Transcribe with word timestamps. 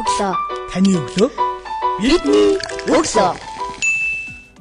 өглөө. 0.00 0.32
Таны 0.72 0.90
өглөө 0.98 1.28
Бидний 2.00 2.56
өглөө. 2.88 3.32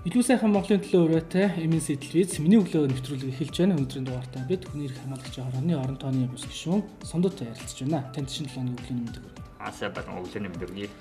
Илүү 0.06 0.24
сайхан 0.26 0.52
Монголын 0.52 0.82
төлөө 0.84 1.02
өрөөтэй 1.08 1.48
эмэн 1.64 1.80
сэтэл 1.82 2.28
миний 2.44 2.60
өглөө 2.60 2.92
нэвтрүүлэг 2.92 3.32
эхэлж 3.32 3.56
байна. 3.64 3.78
Өнөөдрийн 3.80 4.06
дугаартаа 4.06 4.44
бид 4.50 4.68
хүний 4.68 4.90
эрх 4.90 4.98
хамгаалагчийн 5.00 5.46
хорооны 5.48 5.74
орон 5.78 5.98
тооны 6.02 6.28
бус 6.28 6.44
гишүүн 6.50 6.82
Сондотой 7.08 7.48
ярилцж 7.48 7.86
байна. 7.86 8.04
Танд 8.12 8.30
шинэ 8.30 8.50
талааны 8.52 8.76
өглөөний 8.76 9.06
мэдээг 9.08 9.24
хүргэе. 9.24 9.46
Асаа 9.62 9.90
бат 9.96 10.06
өглөөний 10.10 10.52
мэдрэг. 10.52 10.92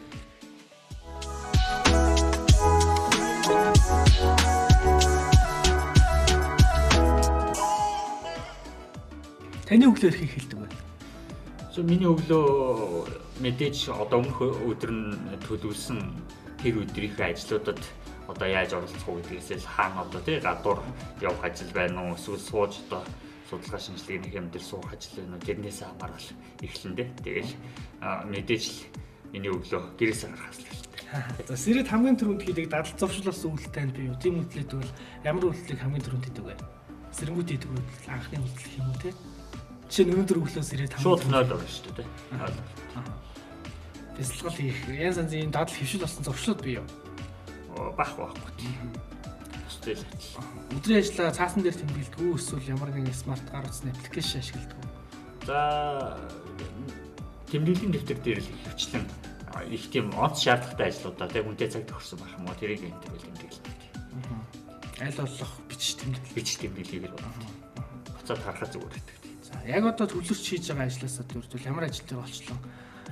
Таны 9.66 9.84
өглөө 9.90 10.08
эрх 10.12 10.22
эхэлдэг 10.22 10.58
байна. 10.60 10.76
So 11.74 11.82
миний 11.82 12.06
өглөө 12.06 13.29
мэдээж 13.40 13.88
одоо 13.88 14.20
өмнөх 14.20 14.38
өдөр 14.40 14.92
нь 14.92 15.08
төлөвлөсөн 15.48 15.98
тэр 16.60 16.84
өдрийнхээ 16.84 17.32
ажлуудад 17.32 17.80
одоо 18.28 18.48
яаж 18.48 18.76
оролцох 18.76 19.08
уу 19.08 19.18
гэдгээс 19.24 19.64
л 19.64 19.72
хаана 19.74 20.04
одоо 20.04 20.20
тий 20.20 20.38
гадуур 20.38 20.78
явах 21.24 21.44
ажил 21.48 21.72
байна 21.72 22.04
уу 22.04 22.14
эсвэл 22.14 22.38
сууж 22.38 22.72
одоо 22.86 23.02
судалгаа 23.48 23.80
шинжилгээний 23.80 24.30
хэмдэл 24.30 24.62
суух 24.62 24.92
ажил 24.92 25.24
байна 25.24 25.36
уу 25.40 25.46
тэрнээс 25.48 25.80
хамаарал 25.82 26.28
эхлэндэ 26.62 27.04
тэгэл 27.24 27.52
а, 28.04 28.22
мэдээж 28.28 28.64
л 28.68 28.78
миний 29.32 29.50
өглөө 29.50 29.96
гэрээс 29.98 30.22
гарахаас 30.28 30.58
л 30.60 30.68
эхэлдэг. 30.68 31.46
За 31.48 31.56
сэрэд 31.56 31.88
хамгийн 31.90 32.18
түрүүнд 32.18 32.42
хийдэг 32.44 32.66
дадал 32.70 32.94
зуршлаас 32.98 33.42
үйлдэл 33.42 33.74
танд 33.74 33.94
бий 33.94 34.06
юу? 34.10 34.18
Тийм 34.18 34.42
үйлдэлүүд 34.42 34.72
бол 34.78 34.92
ямар 35.24 35.44
үйлдэлийг 35.50 35.80
хамгийн 35.80 36.04
түрүүнд 36.06 36.26
хийдэг 36.30 36.44
вэ? 36.46 36.54
Сэрэнгүүд 37.14 37.50
хийдэг 37.50 37.70
үйлдэл 37.70 38.10
анхны 38.14 38.38
үйлдэл 38.42 38.78
юм 38.78 38.88
уу 38.90 38.98
те? 39.02 39.10
Жишээ 39.90 40.06
нь 40.06 40.14
өнөөдөр 40.14 40.38
өглөө 40.38 40.62
сэрэд 40.62 40.94
Шууд 41.02 41.26
0 41.26 41.50
орно 41.50 41.66
шүү 41.66 41.98
дээ. 41.98 42.06
бясалгал 44.14 44.54
хийх, 44.54 44.78
янз 44.86 45.18
янзын 45.18 45.50
дадал 45.50 45.74
хөвшил 45.74 46.04
болсон 46.06 46.24
зуршлууд 46.24 46.60
бий 46.62 46.78
юу? 46.78 46.86
Бах 47.98 48.14
байхгүй. 48.14 48.70
Бусдын 49.66 49.98
л. 49.98 50.78
Өдрийн 50.78 51.00
ажиллагаа 51.02 51.34
цаасан 51.34 51.62
дээр 51.66 51.74
тэмдэглэдэг 51.74 52.22
эсвэл 52.38 52.70
ямар 52.70 52.94
нэгэн 52.94 53.16
смарт 53.16 53.42
гар 53.50 53.64
утасны 53.64 53.90
аппликейшн 53.90 54.38
ашигладаг? 54.38 54.78
За 55.48 55.58
тэмдэглэлийн 57.50 57.90
дэвтэр 57.90 58.20
дээр 58.22 58.40
л 58.44 58.50
хөвчлэн 58.70 59.04
их 59.74 59.90
тийм 59.90 60.14
онц 60.14 60.44
шаардлагатай 60.44 60.94
ажлуудаа 60.94 61.28
тэг 61.28 61.48
үнтэй 61.48 61.66
цаг 61.66 61.84
төгссөн 61.90 62.22
байх 62.22 62.38
юм 62.38 62.46
уу 62.46 62.54
тэрийг 62.60 62.86
энэ 62.86 63.00
тэгэл 63.02 63.26
тэмдэглэдэг. 63.26 63.74
Аль 65.00 65.18
болох 65.18 65.52
бичиж 65.66 65.98
тэмдэглэх. 65.98 66.34
Бич 66.36 66.48
тэмдэглэгийг 66.60 67.10
л 67.10 67.16
буцаад 68.14 68.40
харахад 68.44 68.70
зүгээр 68.70 68.94
байдаг. 68.94 69.19
За 69.52 69.66
яг 69.68 69.84
одоо 69.86 70.06
төвлөрч 70.06 70.44
хийж 70.46 70.70
байгаа 70.70 70.86
ажлаасаа 70.86 71.24
дөрвөл 71.26 71.68
ямар 71.68 71.84
ажил 71.84 72.06
дээр 72.06 72.20
болчлоо 72.22 72.58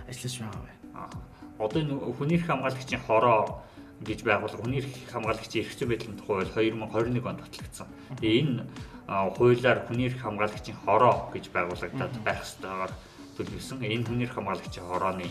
ажиллаж 0.09 0.35
байгаа 0.39 0.63
вэ? 0.63 0.73
Аа. 0.95 1.11
Одоо 1.59 1.81
энэ 1.83 1.95
хүний 2.19 2.37
эрх 2.39 2.47
хамгаалагчийн 2.47 3.03
хороо 3.03 3.63
гэж 4.07 4.23
байгуулга 4.23 4.63
хүний 4.63 4.79
эрх 4.79 4.95
хамгаалагчийн 5.11 5.65
эрх 5.67 5.75
зүйн 5.75 5.91
байдлын 5.91 6.19
тухай 6.19 6.47
хууль 6.47 6.71
2021 6.71 7.27
онд 7.27 7.41
батлагдсан. 7.43 7.89
Тэгээ 8.23 8.41
энэ 8.43 8.63
хуулиар 9.09 9.79
хүний 9.87 10.07
эрх 10.07 10.21
хамгаалагчийн 10.23 10.79
хороо 10.87 11.15
гэж 11.35 11.45
байгуулагдаад 11.51 12.15
байх 12.23 12.41
ёстойгоор 12.47 12.93
төлөвлөсөн. 13.35 13.83
Энэ 13.83 14.07
хүний 14.07 14.27
эрх 14.31 14.39
хамгаалагчийн 14.39 14.87
хорооны 14.87 15.27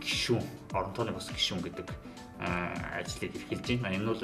гишүүн, 0.00 0.44
орон 0.72 0.92
тооны 0.96 1.12
бас 1.12 1.28
гишүүн 1.28 1.60
гэдэг 1.60 2.07
ажлыг 2.38 3.34
эрхэлж 3.34 3.66
байна. 3.82 3.96
Энэ 3.96 4.06
бол 4.06 4.22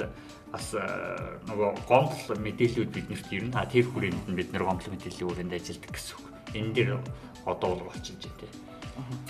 бас 0.51 0.67
а, 0.75 1.39
нөгөө 1.47 1.69
гомдол 1.87 2.39
мэдээллүүд 2.39 2.91
биднэрт 2.95 3.27
ирнэ. 3.31 3.55
А 3.59 3.67
тэр 3.67 3.85
хүрээнд 3.91 4.27
нь 4.31 4.37
бид 4.39 4.49
нэр 4.55 4.63
гомдол 4.63 4.95
мэдээллийн 4.95 5.27
хүрээнд 5.27 5.55
ажилладаг 5.55 5.91
гэсэн 5.91 6.15
үг. 6.15 6.25
Энэ 6.55 6.71
дээр 6.71 6.89
одоо 7.45 7.67
бол 7.75 7.91
болчихж 7.91 8.23
байна 8.23 8.39
тийм. 8.39 8.53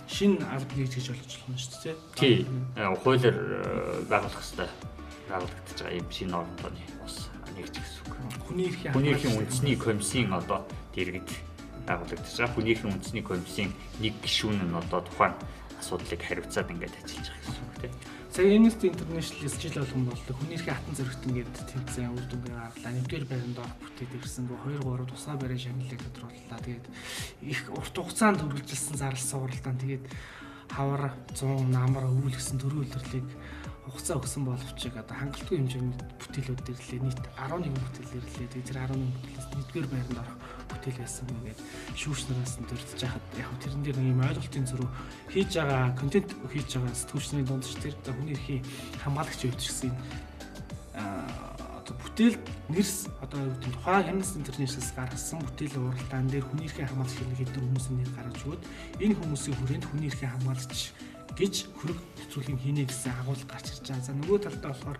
Шинэ 0.05 0.45
алба 0.45 0.73
нэгтгэж 0.77 1.05
болно 1.09 1.57
шүү 1.57 1.81
дээ. 1.81 1.95
Тий. 2.15 2.37
э, 2.77 2.85
Хуулиар 3.01 3.33
э, 3.33 4.05
байгуулах 4.05 4.37
хэрэгтэй 4.37 4.69
байгуулагдаж 5.29 5.77
байгаа 5.81 5.97
юм 5.97 6.09
шинэ 6.13 6.33
орон 6.37 6.55
тооны 6.61 6.85
бас 7.01 7.15
нэгж 7.57 7.73
гэсэн 7.73 8.01
үг. 8.05 8.13
Хүний 8.45 8.69
эрхийн 8.69 8.93
Хүний 8.93 9.11
эрхийн 9.17 9.37
үндэсний 9.41 9.75
комиссийн 9.81 10.29
одоо 10.29 10.61
дэргэд 10.93 11.29
байгуулагдаж 11.89 12.29
байгаа. 12.37 12.53
Хүний 12.53 12.73
эрхийн 12.77 12.93
үндэсний 12.93 13.25
комиссийн 13.25 13.71
нэг 13.97 14.13
гишүүн 14.21 14.61
нь 14.69 14.77
одоо 14.77 15.01
тухайн 15.01 15.33
асуудлыг 15.81 16.21
хариуцаад 16.21 16.69
ингээд 16.69 16.95
ажиллаж 17.01 17.27
байгаа 17.33 17.41
гэсэн 17.41 17.65
үг 17.65 17.75
тийм. 17.81 17.93
Сая 18.35 18.57
Amnesty 18.57 18.87
International 18.87 19.61
жил 19.61 19.71
болгон 19.79 20.05
болдог. 20.09 20.35
Хүний 20.35 20.59
эрхийн 20.59 20.75
хатан 20.75 20.95
зөрөгтөн 20.99 21.33
гэдэг 21.39 21.55
тэмцээн 21.71 22.11
үр 22.19 22.25
дүнгээ 22.27 22.51
гарлаа. 22.51 22.91
Нэгдүгээр 22.91 23.25
байранд 23.31 23.59
орох 23.63 23.79
бүтээд 23.79 24.11
ирсэн. 24.11 24.51
2 24.51 24.75
3 24.83 25.07
тусгай 25.07 25.37
барийн 25.39 25.63
шагналыг 25.63 26.01
тодрууллаа. 26.03 26.59
Тэгээд 26.59 26.85
их 27.47 27.61
урт 27.71 27.95
хугацаанд 27.95 28.43
үргэлжилсэн 28.43 28.99
зарласан 28.99 29.39
уралдаан 29.39 29.79
тэгээд 29.79 30.05
хавар 30.67 31.15
100 31.31 31.63
намар 31.71 32.11
өвөл 32.11 32.35
гэсэн 32.35 32.59
төрөө 32.59 32.83
үйлдвэрлэлийг 32.83 33.29
хугацаа 33.87 34.19
өгсөн 34.19 34.43
боловч 34.43 34.81
одоо 34.83 35.15
хангалтгүй 35.15 35.55
хэмжээний 35.55 35.95
бүтээлүүд 36.19 36.67
ирлээ. 36.75 36.99
Нийт 37.07 37.23
11 37.39 37.71
бүтээл 37.71 38.19
ирлээ. 38.19 38.51
Тэгээд 38.51 38.67
тэр 38.67 38.79
11 38.83 39.15
бүтээлээс 39.15 39.47
нэгдүгээр 39.55 39.87
байранд 39.87 40.19
орох 40.19 40.35
бүтээл 40.85 41.01
байсан 41.01 41.25
гэдэг 41.25 41.57
шүүгчнээс 41.97 42.53
нь 42.61 42.67
дурдж 42.69 43.01
яхад 43.01 43.25
яг 43.41 43.47
хөө 43.49 43.61
тэрэн 43.65 43.81
дээр 43.81 43.97
нэг 43.97 44.13
юм 44.13 44.21
ойлголтын 44.21 44.69
зөрүү 44.69 44.89
хийж 45.33 45.51
байгаа 45.57 45.97
контент 45.97 46.29
хийж 46.53 46.69
байгаа 46.77 46.93
сэтгүүлчний 46.93 47.45
дунд 47.45 47.65
ч 47.65 47.73
тэр 47.81 47.97
одоо 48.05 48.13
хүний 48.13 48.37
эрхийн 48.37 48.61
хамгаалагч 49.01 49.41
явж 49.49 49.61
гисэн 49.65 49.91
одоо 50.93 51.95
бүтээл 52.05 52.37
нэрс 52.69 53.09
одоо 53.17 53.39
юу 53.41 53.53
гэдэг 53.57 53.65
нь 53.65 53.75
тухайн 53.81 54.09
Amnesty 54.13 54.37
International-с 54.45 54.93
гаргасан 54.93 55.41
бүтээлийн 55.41 55.85
уралдаан 55.89 56.29
дээр 56.29 56.45
хүний 56.45 56.65
эрхийн 56.69 56.89
хамгаалагч 56.93 57.17
гэдэг 57.17 57.61
хүмүүсийн 57.65 57.97
нэр 57.97 58.11
гаргаж 58.13 58.41
өгөөд 58.45 58.63
энэ 59.01 59.17
хүмүүсийн 59.17 59.57
хүрээнд 59.57 59.85
хүний 59.89 60.09
эрхийн 60.13 60.33
хамгаалагч 60.37 60.81
гэж 61.35 61.53
хөрөг 61.79 61.99
нэвтрүүлгийн 61.99 62.59
хийнэ 62.63 62.83
гэсэн 62.87 63.13
агуулга 63.21 63.47
гарч 63.47 63.67
ирж 63.75 63.85
байгаа. 63.87 64.07
За 64.07 64.13
нөгөө 64.15 64.39
талдаа 64.43 64.71
болохоор 64.71 64.99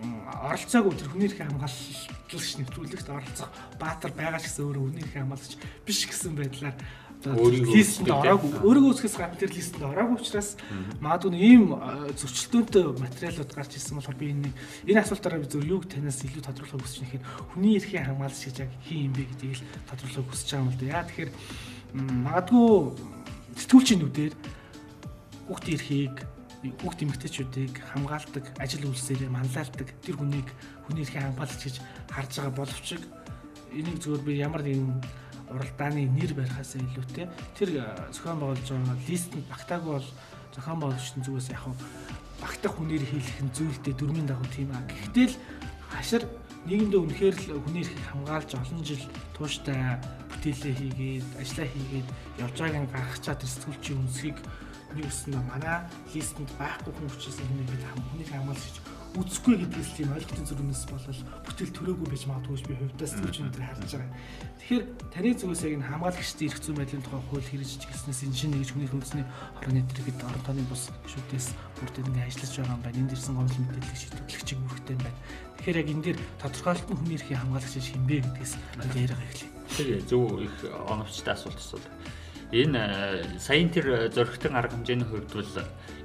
м, 0.00 0.16
оролцоогүй 0.48 0.92
тэр 0.96 1.08
хүний 1.12 1.28
эрхийн 1.28 1.48
хамгаалагч 1.52 2.48
нэвтрүүлэгт 2.58 3.08
оролцох 3.08 3.50
баатар 3.80 4.12
байгаа 4.12 4.40
ч 4.40 4.48
гэсэн 4.48 4.64
өөрөө 4.64 4.82
хүний 4.88 5.04
эрхийн 5.04 5.24
хамгаалагч 5.28 5.52
биш 5.84 6.00
гэсэн 6.08 6.32
байдлаар 6.36 6.76
үүсгэж 7.26 8.06
ороогүй 8.14 8.50
өөрийгөө 8.62 8.90
үүсгэс 8.94 9.18
гадна 9.18 9.40
тэр 9.42 9.50
листэнд 9.50 9.90
ороогүй 9.90 10.22
учраас 10.22 10.54
магадгүй 11.02 11.30
нэг 11.34 11.42
ийм 11.42 11.64
э, 11.74 12.14
зөрчилдөөнтэй 12.14 12.84
материалууд 12.94 13.50
гарч 13.58 13.74
ирсэн 13.74 13.98
болохоор 13.98 14.18
би 14.22 14.30
энэ 14.30 14.54
энэ 14.86 15.02
асуултаараа 15.02 15.42
би 15.42 15.50
зөв 15.50 15.66
юуг 15.66 15.90
танаас 15.90 16.22
илүү 16.22 16.46
тодруулахыг 16.46 16.78
хүсэж 16.78 16.98
байна 17.02 17.10
гэхээр 17.10 17.26
хүний 17.50 17.74
эрхийн 17.74 18.06
хамгаалагч 18.06 18.42
гэж 18.46 18.56
яг 18.62 18.70
хин 18.86 19.10
юм 19.10 19.12
бэ 19.18 19.26
гэдгийг 19.34 19.58
л 19.58 19.66
тодруулахыг 19.90 20.30
хүсэж 20.30 20.46
байгаа 20.46 20.62
юм 20.62 20.70
л 20.70 20.78
да. 20.78 20.86
Яа 20.94 21.06
тэгэхээр 21.10 21.30
магадгүй 22.22 22.70
сэтгүүлчийн 23.58 23.98
нүдээр 23.98 24.34
хүүхдийн 25.48 25.76
эрхийг 25.80 26.16
хүүхд 26.82 27.02
эмэгтэйчүүдийг 27.06 27.74
хамгаалдаг, 27.94 28.44
ажил 28.58 28.90
үйлсээр 28.90 29.30
манлайлдаг 29.30 29.88
тэр 30.02 30.16
хүнийг 30.18 30.48
хүний 30.84 31.02
эрхийн 31.06 31.32
хамгаалагч 31.32 31.62
гэж 31.64 31.76
харж 32.10 32.32
байгаа 32.36 32.54
боловч 32.54 32.88
энийг 33.72 33.98
зөвөр 34.02 34.22
би 34.26 34.32
ямар 34.42 34.62
нэгэн 34.66 34.98
уралдааны 35.54 36.08
нэр 36.12 36.34
барихаас 36.34 36.76
илүүтэй 36.76 37.26
тэр 37.56 37.70
зохион 38.12 38.42
байгуулж 38.42 38.66
байгаа 38.68 38.96
листэнд 39.08 39.46
багтаагүй 39.48 39.92
бол 39.96 40.08
зохион 40.52 40.78
байгуулагчдын 40.82 41.24
зүгээс 41.24 41.48
яг 41.54 41.64
багтах 42.42 42.74
хүнээр 42.76 43.04
хийх 43.06 43.30
нь 43.42 43.54
зүйлдээ 43.54 43.94
дөрмийн 43.98 44.28
дагуу 44.28 44.48
тийм 44.52 44.70
аа. 44.70 44.82
Гэхдээ 44.86 45.26
л 45.30 45.36
хашир 45.90 46.22
нийгэмдээ 46.66 47.00
үнэхээр 47.00 47.36
л 47.38 47.62
хүний 47.64 47.82
эрхийг 47.82 48.04
хамгаалж 48.12 48.50
олон 48.54 48.82
жил 48.84 49.04
тууштай 49.34 49.98
бүтээлээ 50.30 50.74
хийгээд 50.78 51.26
ажиллаа 51.40 51.68
хийгээд 51.70 52.08
явж 52.44 52.56
байгааг 52.58 52.82
нь 52.84 52.92
гаргачаа 52.92 53.34
тэр 53.38 53.50
сэтгүүлчийн 53.50 53.98
үнсгийг 54.04 54.38
өснө 54.96 55.40
манай 55.50 55.84
листэнд 56.14 56.50
байхгүй 56.56 56.92
хүн 56.96 57.10
учраас 57.12 57.38
энэ 57.44 57.68
бид 57.68 57.84
хам 57.84 58.00
хүнийг 58.08 58.30
хамгаалж 58.32 58.76
үзэхгүй 59.16 59.56
гэдгээс 59.64 59.90
тийм 59.96 60.12
ойлголтын 60.12 60.46
зүрхнээс 60.46 60.84
болол 60.92 61.20
бүтээл 61.48 61.74
төрөөгүй 61.74 62.08
байж 62.12 62.24
магадгүй 62.28 62.60
би 62.68 62.74
хувьдаа 62.76 63.08
сэтгүүлчнүүд 63.08 63.54
дээр 63.56 63.66
харж 63.72 63.92
байгаа. 63.96 64.12
Тэгэхээр 64.60 64.84
таны 65.10 65.30
зүгээс 65.32 65.62
яг 65.64 65.72
энэ 65.80 65.88
хамгаалагчдын 65.88 66.46
эрх 66.48 66.60
зүйн 66.60 66.76
байдлын 66.78 67.04
тухай 67.08 67.22
хууль 67.24 67.48
хэрэгжиж 67.48 67.82
гиснээс 67.88 68.20
энэ 68.28 68.36
шинэ 68.36 68.56
нэгж 68.60 68.70
хүний 68.76 68.90
хүнсний 68.92 69.26
хорооны 69.58 69.82
дэргэд 69.88 70.22
орон 70.28 70.44
тооны 70.44 70.62
бус 70.68 70.82
бүрдээд 70.92 72.08
ингээ 72.12 72.28
ажиллаж 72.28 72.52
байгаа 72.52 72.76
юм 72.76 72.82
байна. 72.84 73.00
Энд 73.00 73.12
ирсэн 73.16 73.34
гомдол 73.34 73.62
мэдээллийг 73.64 73.98
шийдвэрлэгчийг 73.98 74.60
бүрхтэй 74.60 74.94
юм 74.94 75.02
байна. 75.02 75.20
Тэгэхээр 75.56 75.80
яг 75.80 75.88
энэ 75.88 76.04
дээр 76.04 76.18
тодорхойлолтын 76.38 76.98
хүний 77.00 77.16
эрхийн 77.16 77.40
хамгаалагч 77.42 77.86
хэмбэ 77.88 78.16
гэдгээс 78.22 78.52
яриага 78.92 79.24
эхлэе. 79.24 79.50
Тэр 79.72 79.88
зөв 80.04 80.22
их 80.44 80.56
оновчтой 80.84 81.32
асуулт 81.32 81.58
асуулт. 81.58 81.86
Энэ 82.48 82.80
э, 82.80 83.38
саяын 83.38 83.68
тэр 83.68 84.08
зөрөгтөн 84.08 84.56
арга 84.56 84.72
хэмжээний 84.72 85.04
хувьд 85.04 85.32
бол 85.36 85.52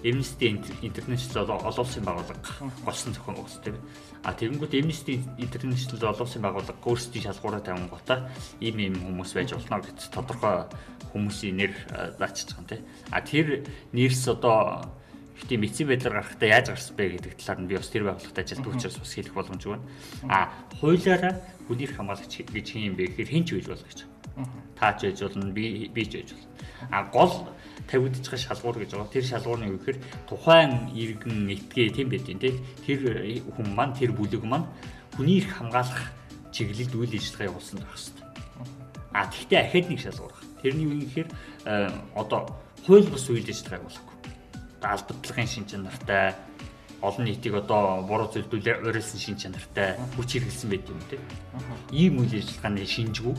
Amnesty 0.03 0.59
International 0.83 1.47
олон 1.55 1.71
улсын 1.79 2.03
байгууллага 2.03 2.43
голсон 2.83 3.15
зохион 3.15 3.39
байгуулалт 3.39 3.63
тийм. 3.63 3.79
А 4.27 4.35
тэгэнгүүт 4.35 4.75
Amnesty 4.75 5.23
International 5.39 6.11
олон 6.11 6.27
улсын 6.27 6.43
байгууллага 6.43 6.83
өөрсдийн 6.83 7.23
шалгуураа 7.31 7.63
тавин 7.63 7.87
гутаа 7.87 8.27
ийм 8.59 8.75
ийм 8.75 8.95
хүмүүс 8.99 9.31
байж 9.31 9.55
болно 9.55 9.79
гэж 9.79 10.11
тодорхой 10.11 10.67
хүмүүсийн 11.15 11.55
нэр 11.63 11.71
э, 11.71 12.11
заачиж 12.19 12.51
байгаа 12.51 12.59
юм 12.59 12.67
тийм. 12.67 12.83
А 13.07 13.23
тэр 13.23 13.47
нэрс 13.95 14.27
одоо 14.27 14.83
тийм 15.47 15.63
эцсийн 15.63 15.87
байдлаар 15.87 16.27
гарахдаа 16.27 16.49
яаж 16.51 16.67
гарсан 16.75 16.95
бэ 16.99 17.23
гэдэг 17.23 17.33
талаар 17.39 17.59
нь 17.63 17.69
би 17.71 17.79
бас 17.79 17.87
тэр 17.87 18.03
байгууллагад 18.03 18.43
ажилладаг 18.43 18.75
учраас 18.75 18.99
бас 18.99 19.13
хэлэх 19.15 19.31
боломжгүй 19.31 19.71
байна. 19.79 19.87
А 20.27 20.51
хуулиараа 20.83 21.33
хүний 21.71 21.87
эрх 21.87 21.95
хамгаалагч 21.95 22.51
гэж 22.51 22.67
хин 22.67 22.91
юм 22.91 22.95
бэ 22.99 23.15
гэхээр 23.15 23.31
хин 23.31 23.47
ч 23.47 23.55
үйл 23.55 23.71
болгож. 23.71 23.99
Таач 24.79 25.01
байж 25.03 25.19
болно, 25.21 25.51
би 25.53 25.87
би 25.93 26.05
ч 26.05 26.17
байж 26.17 26.33
болно. 26.33 26.47
А 26.91 27.03
гол 27.03 27.47
байгаа 27.87 28.37
шалгуур 28.37 28.77
гэж 28.79 28.91
байгаа. 28.91 29.13
Тэр 29.13 29.25
шалгуур 29.25 29.59
нь 29.59 29.69
юу 29.69 29.77
гэхээр 29.77 29.99
тухайн 30.27 30.89
иргэн 30.93 31.49
этгээ 31.53 31.89
тийм 31.93 32.09
байдیں۔ 32.09 32.39
тий. 32.39 32.53
Тэр 32.85 32.99
хүн 33.53 33.67
маань 33.75 33.93
тэр 33.93 34.11
бүлэг 34.11 34.43
маань 34.43 34.65
хүний 35.15 35.41
эрх 35.41 35.53
хамгаалах 35.61 36.09
чиглэлд 36.51 36.93
үйл 36.95 37.13
ажиллагаа 37.13 37.49
явуулсан 37.53 37.77
байх 37.79 37.93
хэрэгтэй. 37.93 38.25
А 39.13 39.27
тэгвэл 39.29 39.61
ахад 39.61 39.85
нэг 39.89 39.99
шалгуур. 40.01 40.33
Тэрний 40.61 40.85
юу 40.89 40.99
гэхээр 41.05 41.29
одоо 42.15 42.39
хууль 42.85 43.09
бус 43.09 43.29
үйл 43.29 43.45
ажиллагаа 43.45 43.81
явуулахгүй. 43.85 44.17
Албадлагын 44.81 45.47
шин 45.47 45.65
чанартай 45.69 46.33
олон 47.01 47.25
нийтийг 47.27 47.53
одоо 47.55 48.01
буруу 48.07 48.31
зүйлдүүлээ 48.31 48.81
уриалсан 48.87 49.19
шин 49.19 49.37
чанартай 49.37 49.99
хүч 50.15 50.39
хэрэглэсэн 50.39 50.69
байт 50.71 50.87
юм 50.89 51.01
те. 51.11 51.19
Ийм 51.91 52.19
үйл 52.23 52.31
ажиллагааны 52.31 52.87
шинжгүй 52.87 53.35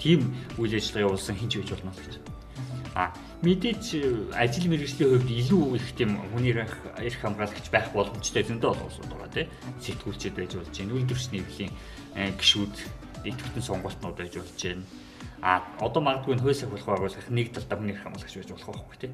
тийм 0.00 0.32
үйл 0.56 0.74
ажиллагаа 0.74 1.06
явуулсан 1.12 1.36
хинч 1.36 1.52
байж 1.60 1.70
болно 1.70 1.92
гэж. 1.92 2.16
А 2.94 3.14
мэдээч 3.46 3.84
ажил 4.34 4.66
мэргэжлийн 4.66 5.10
хувьд 5.14 5.30
илүү 5.30 5.76
их 5.76 5.86
тийм 5.94 6.18
хүний 6.34 6.52
эрх 6.56 6.74
хамгаалагч 7.22 7.70
байх 7.70 7.92
боломжтой 7.94 8.42
зөндөө 8.42 8.70
олонсууд 8.74 9.12
байгаа 9.14 9.30
тийм 9.30 9.48
сэтгүүлчд 9.84 10.34
байж 10.34 10.52
болж 10.58 10.74
байна. 10.74 10.94
Үйлдвэрч 10.98 11.26
нийглийн 11.30 11.72
гишүүд 12.40 12.74
идэвхтэн 13.30 13.62
сонголтнууд 13.62 14.16
байж 14.18 14.34
болж 14.34 14.58
байна. 14.58 14.84
А 15.40 15.62
одоо 15.80 16.02
магадгүй 16.02 16.36
нь 16.36 16.42
хөөс 16.44 16.64
ахуулах 16.68 16.88
байгуулах 16.88 17.28
нэг 17.30 17.48
талдаа 17.54 17.78
хүний 17.78 17.94
эрх 17.94 18.04
хамгаалагч 18.04 18.34
байж 18.36 18.50
болох 18.52 18.68
байхгүй 18.76 18.98
тийм. 19.00 19.12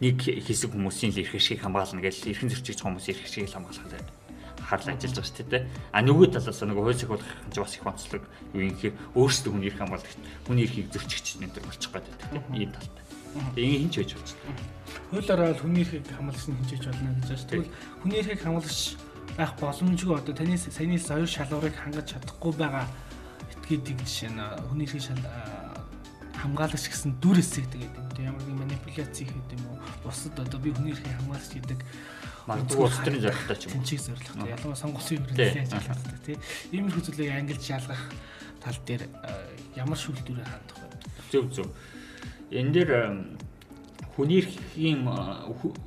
Нэг 0.00 0.16
хэсэг 0.22 0.70
хүмүүсийн 0.72 1.12
л 1.12 1.20
эрх 1.20 1.34
ашиг 1.36 1.60
хамгаална 1.60 2.00
гэж 2.00 2.24
эрхэн 2.24 2.52
зөрчигч 2.54 2.80
хүмүүсийн 2.80 3.16
эрх 3.18 3.28
ашиг 3.28 3.50
хамгаалах 3.52 4.25
харал 4.66 4.90
ажиллаж 4.90 5.14
байгаа 5.14 5.30
шүү 5.30 5.46
дээ. 5.46 5.62
А 5.94 5.98
нөгөө 6.02 6.26
талаас 6.34 6.60
нөгөө 6.66 6.82
хууль 6.82 6.98
сахиулах 6.98 7.30
чинь 7.54 7.62
бас 7.62 7.74
их 7.78 7.86
онцлог 7.86 8.22
юу 8.50 8.62
юм 8.66 8.74
гэхээр 8.74 8.94
өөрсдөө 9.14 9.50
хүний 9.54 9.68
эрх 9.70 9.78
хамгаалагч 9.78 10.18
хүний 10.42 10.64
эрхийг 10.66 10.90
зөрчигч 10.90 11.26
энэ 11.38 11.54
төр 11.54 11.64
болчих 11.70 11.90
гээд 11.94 12.06
байдаг 12.10 12.26
тийм 12.34 12.44
ийм 12.58 12.70
талтай. 12.74 13.04
Тэгээ 13.54 13.80
хинч 13.86 13.94
байж 13.94 14.10
болж 14.18 14.30
байна. 14.42 14.62
Хуулиараа 15.06 15.50
л 15.54 15.62
хүний 15.62 15.82
эрхийг 15.86 16.06
хамгаалагч 16.10 16.44
нь 16.50 16.58
хинч 16.58 16.70
байж 16.74 16.84
болно 16.90 17.10
гэж 17.14 17.30
байна. 17.30 17.46
Тэгвэл 17.46 17.70
хүний 18.02 18.18
эрхийг 18.18 18.42
хамгаалагч 18.42 18.80
байх 19.38 19.52
боломжгүй 19.60 20.16
одоо 20.18 20.34
таны 20.34 20.58
саяны 20.58 20.98
хоёр 20.98 21.30
шалгуурыг 21.30 21.76
хангаж 21.78 22.06
чадахгүй 22.10 22.52
байгаа 22.58 22.86
этгээдэг 23.54 23.98
жишээ 24.02 24.30
нь 24.34 24.42
хүний 24.66 24.86
эрхийг 24.90 25.22
хамгаалагч 26.42 26.84
гэсэн 26.90 27.22
дүр 27.22 27.38
эсэг 27.38 27.70
тэгээд 27.70 27.94
юм. 27.94 28.06
Ямар 28.18 28.42
нэг 28.48 28.56
манипуляц 28.56 29.14
хийх 29.14 29.30
гэдэг 29.30 29.60
юм 29.62 29.76
уу? 29.76 29.78
Бусад 30.02 30.34
одоо 30.40 30.58
би 30.58 30.72
хүний 30.72 30.92
эрхийг 30.92 31.14
хамгаалагч 31.22 31.52
гэдэг 31.54 31.80
магадгүй 32.46 32.82
улс 32.86 32.98
төрийн 33.02 33.22
зорилготой 33.26 33.56
ч 33.58 33.62
юм. 33.66 33.72
Тэнцийг 33.74 34.00
зорилготой. 34.00 34.50
Ялангуяа 34.54 34.78
сонгоцын 34.78 35.22
хэрэглээ 35.26 35.66
ажилладаг 35.66 36.20
тий. 36.22 36.36
Иймэрхүү 36.70 37.02
зүйлийг 37.02 37.34
ангилж 37.34 37.64
ялгах 37.66 38.02
тал 38.62 38.78
дээр 38.86 39.02
ямар 39.74 39.98
шүүлтүүрээр 39.98 40.46
хандах 40.46 40.78
вэ? 40.78 40.88
Зөв 41.34 41.44
зөв. 41.50 41.68
Энэ 42.54 42.70
дээр 42.70 42.90
хүний 44.14 44.40
эрхийн 44.40 45.04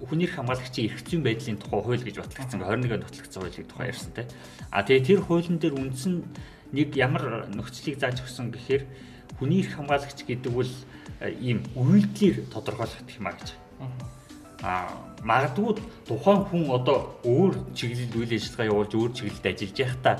хүний 0.06 0.28
эрх 0.28 0.36
хамгаалагчийн 0.38 0.92
эрх 0.92 1.02
зүйн 1.08 1.24
байдлын 1.24 1.58
тухай 1.58 1.82
хууль 1.82 2.06
гэж 2.06 2.16
батлагдсан 2.22 2.62
21-нд 2.62 3.04
батлагдсан 3.08 3.42
хуулийг 3.42 3.68
тухай 3.72 3.88
ярьсан 3.90 4.12
тий. 4.14 4.28
А 4.70 4.84
тэгээ 4.84 5.08
тэр 5.08 5.20
хуулийн 5.26 5.58
дээр 5.58 5.80
үндсэн 5.80 6.14
нэг 6.76 6.94
ямар 6.94 7.50
нөхцөлийг 7.50 7.98
зааж 7.98 8.22
өгсөн 8.22 8.54
гэхээр 8.54 8.84
хүний 9.42 9.66
эрх 9.66 9.74
хамгаалагч 9.80 10.28
гэдэг 10.28 10.52
бол 10.54 10.70
ийм 11.42 11.66
үйлдэлээр 11.74 12.54
тодорхойлох 12.54 13.02
гэх 13.08 13.18
юм 13.18 13.28
а 13.28 13.34
гэж 13.34 13.50
а 14.62 14.72
магадгүй 15.24 15.76
тухайн 16.08 16.44
хүн 16.48 16.64
одоо 16.72 17.20
өөр 17.28 17.54
чиглэлд 17.76 18.16
үйл 18.16 18.32
ажиллагаа 18.38 18.72
явуулж 18.72 18.94
өөр 18.96 19.12
чиглэлд 19.12 19.46
ажиллаж 19.52 19.78
байхдаа 19.80 20.16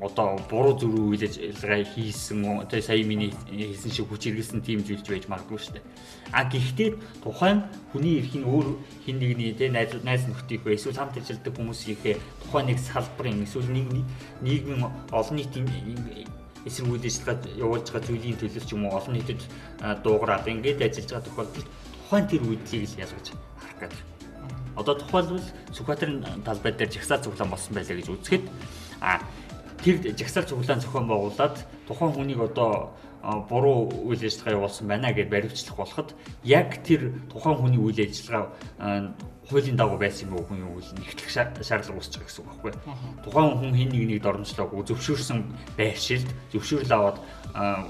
одоо 0.00 0.28
буруу 0.48 0.74
зөрүү 0.80 1.04
үйл 1.12 1.24
ажиллагаа 1.28 1.84
хийсэн 1.92 2.40
одоо 2.64 2.80
сая 2.80 3.04
миний 3.04 3.30
хийсэн 3.46 3.92
шиг 3.92 4.08
хүч 4.08 4.32
хэрэгсэн 4.32 4.64
тийм 4.64 4.80
зүйлж 4.80 5.06
байж 5.08 5.24
магадгүй 5.28 5.58
шүү 5.60 5.74
дээ. 5.76 5.84
А 6.32 6.48
гэхдээ 6.48 6.90
тухайн 7.20 7.68
хүний 7.92 8.24
эрхийн 8.24 8.48
өөр 8.48 8.66
хин 9.04 9.16
нэгний 9.20 9.52
тэ 9.52 9.68
найз 9.68 9.92
найз 10.00 10.24
нөхдөйх 10.24 10.64
вэ 10.64 10.74
эсвэл 10.74 10.96
хамт 10.96 11.20
ажилладаг 11.20 11.52
хүмүүсийнхээ 11.52 12.16
тухайн 12.48 12.66
нэг 12.72 12.78
салбарын 12.80 13.44
эсвэл 13.44 13.68
нэг 13.68 13.86
нийгмийн 14.40 14.88
олон 15.12 15.36
нийтийн 15.36 15.68
эсрэг 16.64 16.88
үйл 16.88 17.04
ажиллагаа 17.04 17.38
явуулж 17.58 17.86
байгаа 17.90 18.06
зүйлийн 18.06 18.38
төлөө 18.38 18.62
ч 18.64 18.70
юм 18.72 18.86
уу 18.86 18.96
олон 18.96 19.14
нийтэд 19.18 19.40
дуугараад 20.02 20.46
ингэж 20.46 20.78
ажиллаж 20.80 21.10
байгаа 21.10 21.26
тохиолдолд 21.26 21.68
тухайн 22.12 22.28
тэр 22.28 22.44
үйдлийг 22.44 22.92
л 22.92 23.00
ялгаж 23.08 23.32
харах 23.32 23.78
гэдэг. 23.80 24.00
Одоо 24.76 24.94
тухайлбал 25.00 25.40
Сүхбаатарын 25.72 26.44
талбай 26.44 26.72
дээр 26.76 26.92
жагсаал 26.92 27.24
цуглаан 27.24 27.48
болсон 27.48 27.72
байлаа 27.72 27.96
гэж 27.96 28.08
үзэхэд 28.12 28.44
а 29.00 29.24
тэр 29.80 29.96
жагсаал 30.12 30.44
цуглаан 30.44 30.84
зохион 30.84 31.08
байгуулад 31.08 31.56
тухайн 31.88 32.12
хүнийг 32.12 32.52
одоо 32.52 32.92
буруу 33.48 33.88
үйл 34.12 34.20
ажиллагаа 34.20 34.60
явуулсан 34.60 34.86
байна 34.92 35.08
гэж 35.16 35.28
баримтлах 35.32 35.76
болоход 35.76 36.12
яг 36.44 36.84
тэр 36.84 37.16
тухайн 37.32 37.56
хүний 37.56 37.80
үйл 37.80 37.96
ажиллагаа 37.96 38.52
хуулийн 39.48 39.76
дагуу 39.80 39.96
байсан 39.96 40.28
юм 40.28 40.36
уу 40.36 40.44
хүн 40.52 40.68
юу 40.68 40.84
үйл 40.84 40.92
нэгтлэх 40.92 41.32
шаардлага 41.32 41.96
үүсэж 41.96 42.12
байгаа 42.20 42.28
гэсэн 42.28 42.44
үг 42.44 42.48
байхгүй. 42.52 42.72
Тухайн 43.24 43.56
хүн 43.56 43.72
хин 43.72 43.88
нэг 43.88 44.04
нэг 44.04 44.20
дормжлоог 44.20 44.84
зөвшөөрсөн 44.84 45.40
байршилд 45.80 46.28
зөвшөөрөл 46.52 46.92
аваад 46.92 47.18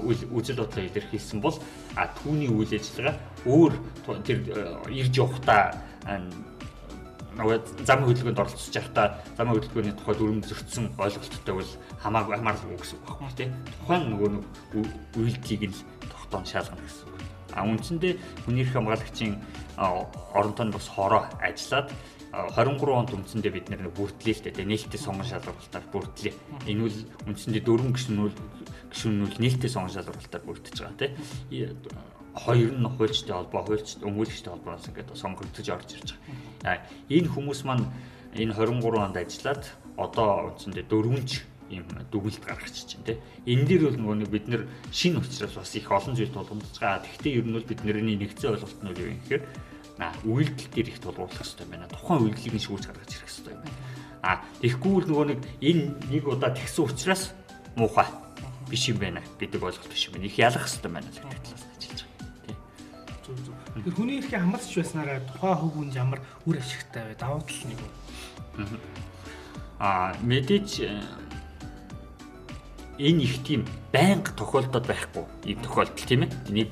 үйл 0.07 0.21
бодлоо 0.31 0.83
илэрхийлсэн 0.87 1.39
бол 1.43 1.55
а 1.95 2.07
түүний 2.21 2.49
үйл 2.49 2.73
ажиллагаа 2.73 3.15
өөр 3.45 3.73
тэр 4.25 4.39
ирж 4.89 5.13
явахдаа 5.17 5.77
нөгөө 7.33 7.57
зам 7.85 8.05
хөдөлгөөнд 8.05 8.41
оролцож 8.45 8.73
байхдаа 8.77 9.07
зам 9.37 9.49
хөдөлгөөний 9.49 9.95
тухай 9.97 10.15
дүрм 10.17 10.41
зөрчсөн 10.45 10.93
ойлголттой 11.01 11.55
бол 11.57 11.71
хамаагүй 12.05 12.37
хамаарлаггүй 12.37 12.77
гэсэн 12.77 12.97
үг 13.01 13.05
байхгүй 13.09 13.33
тийм 13.33 13.51
тухайн 13.81 14.03
нөгөө 14.13 14.29
нэг 14.37 14.45
үйлдэлийг 15.17 15.63
нь 15.73 15.77
тогтоон 16.13 16.45
шалгана 16.45 16.85
гэсэн 16.85 17.09
үг. 17.09 17.17
А 17.57 17.65
үндсэндээ 17.65 18.13
хүний 18.45 18.61
эрх 18.61 18.73
хамгаалагчийн 18.77 19.33
оронтон 19.77 20.69
бас 20.69 20.85
хороо 20.85 21.25
ажиллаад 21.41 21.89
23 22.33 22.89
онд 22.89 23.13
үндсэндээ 23.13 23.53
бид 23.53 23.67
нэр 23.69 23.93
бүртлээ 23.93 24.33
л 24.33 24.41
дээ 24.41 24.65
нээлттэй 24.65 24.97
сонгон 24.97 25.29
шалгалтаар 25.29 25.85
бүртлээ. 25.93 26.33
Энэ 26.65 26.81
үл 26.81 26.97
үндсэндээ 27.29 27.61
дөрвөн 27.61 27.93
гишүүнүүд 27.93 28.37
гишүүнүүд 28.89 29.35
нээлттэй 29.37 29.69
сонгон 29.69 29.93
шалгалтаар 29.93 30.41
бүрдэж 30.41 30.75
байгаа 30.81 30.97
тийм. 30.97 31.13
Хоёр 32.33 32.73
нь 32.73 32.89
хуульчтай 32.89 33.37
холбоо, 33.37 33.61
хуульч 33.69 34.01
өмгөөлөгчтэй 34.01 34.49
холбооноос 34.49 34.89
ингээд 34.89 35.13
сонгогдож 35.13 35.67
орж 35.69 35.89
ирж 35.93 36.09
байгаа. 36.65 36.81
Энэ 37.13 37.29
хүмүүс 37.29 37.61
маань 37.69 37.85
энэ 38.33 38.57
23 38.57 38.81
онд 38.81 39.17
ажиллаад 39.21 39.63
одоо 40.01 40.49
үндсэндээ 40.57 40.89
дөрвөнч 40.89 41.31
ийм 41.69 41.85
дүгнэлт 42.09 42.41
гаргачих 42.49 42.89
чинь 42.89 43.05
тийм. 43.05 43.21
Энэ 43.45 43.65
дээр 43.69 43.93
бол 43.93 44.01
нөгөө 44.01 44.17
нэг 44.25 44.29
бид 44.33 44.45
нэр 44.49 44.65
шинэ 44.89 45.21
учраас 45.21 45.53
бас 45.53 45.77
их 45.77 45.85
олон 45.85 46.17
зүйл 46.17 46.33
тулгамдж 46.33 46.81
байгаа. 46.81 47.05
Гэхдээ 47.05 47.37
ер 47.37 47.45
нь 47.45 47.53
бол 47.53 47.69
бидний 47.69 48.17
нэгцэн 48.17 48.57
ойлголт 48.57 48.79
нь 48.81 48.89
юу 48.89 49.09
юм 49.13 49.21
гэхээр 49.21 49.43
а 49.99 50.13
үйлдэл 50.25 50.69
дээр 50.73 50.87
их 50.89 50.99
тулгуурлах 50.99 51.37
хэрэгтэй 51.37 51.67
байна. 51.69 51.87
Тухайн 51.91 52.25
үйлдэлийг 52.25 52.55
нь 52.57 52.65
шүүж 52.65 52.83
гаргаж 52.89 53.11
ирэх 53.13 53.29
хэрэгтэй 53.29 53.53
байна. 53.53 53.71
А 54.23 54.41
тэгэхгүй 54.63 54.91
бол 54.93 55.07
нөгөө 55.09 55.25
нэг 55.29 55.39
энэ 55.61 55.83
нэг 56.09 56.23
удаа 56.25 56.51
тэгсэн 56.55 56.85
учраас 56.87 57.35
муухай 57.75 58.07
биш 58.69 58.89
юм 58.89 58.97
байна 58.97 59.21
гэдэг 59.37 59.61
ойлголт 59.61 59.91
биш 59.91 60.07
юм 60.09 60.17
байна. 60.17 60.25
Их 60.25 60.37
ялах 60.39 60.65
хэрэгтэй 60.65 60.91
байна 60.91 61.09
л 61.11 61.19
гэдэг 61.21 61.41
талаас 61.45 61.65
ажиллаж 61.77 62.01
байгаа. 62.01 62.29
Тий. 62.47 62.55
Зөв 63.21 63.37
зөв. 63.45 63.55
Тэр 63.83 63.93
хүний 63.93 64.17
эрхийг 64.17 64.41
хамгаалж 64.41 64.73
байснараа 64.73 65.19
тухайн 65.29 65.57
хөвгүнд 65.61 65.93
ямар 65.93 66.19
үр 66.47 66.57
ашигтай 66.57 67.03
вэ? 67.05 67.19
Давуу 67.19 67.43
тал 67.45 67.63
нь 67.69 67.75
юу? 67.77 67.89
Аа 69.77 70.15
мэдээж 70.23 70.69
энэ 72.99 73.23
их 73.23 73.43
тийм 73.43 73.65
байнга 73.91 74.31
тохиолдоод 74.37 74.85
байхгүй 74.85 75.25
ийм 75.49 75.59
тохиолдол 75.61 76.05
тийм 76.05 76.21
ээ 76.25 76.31
нэг 76.49 76.71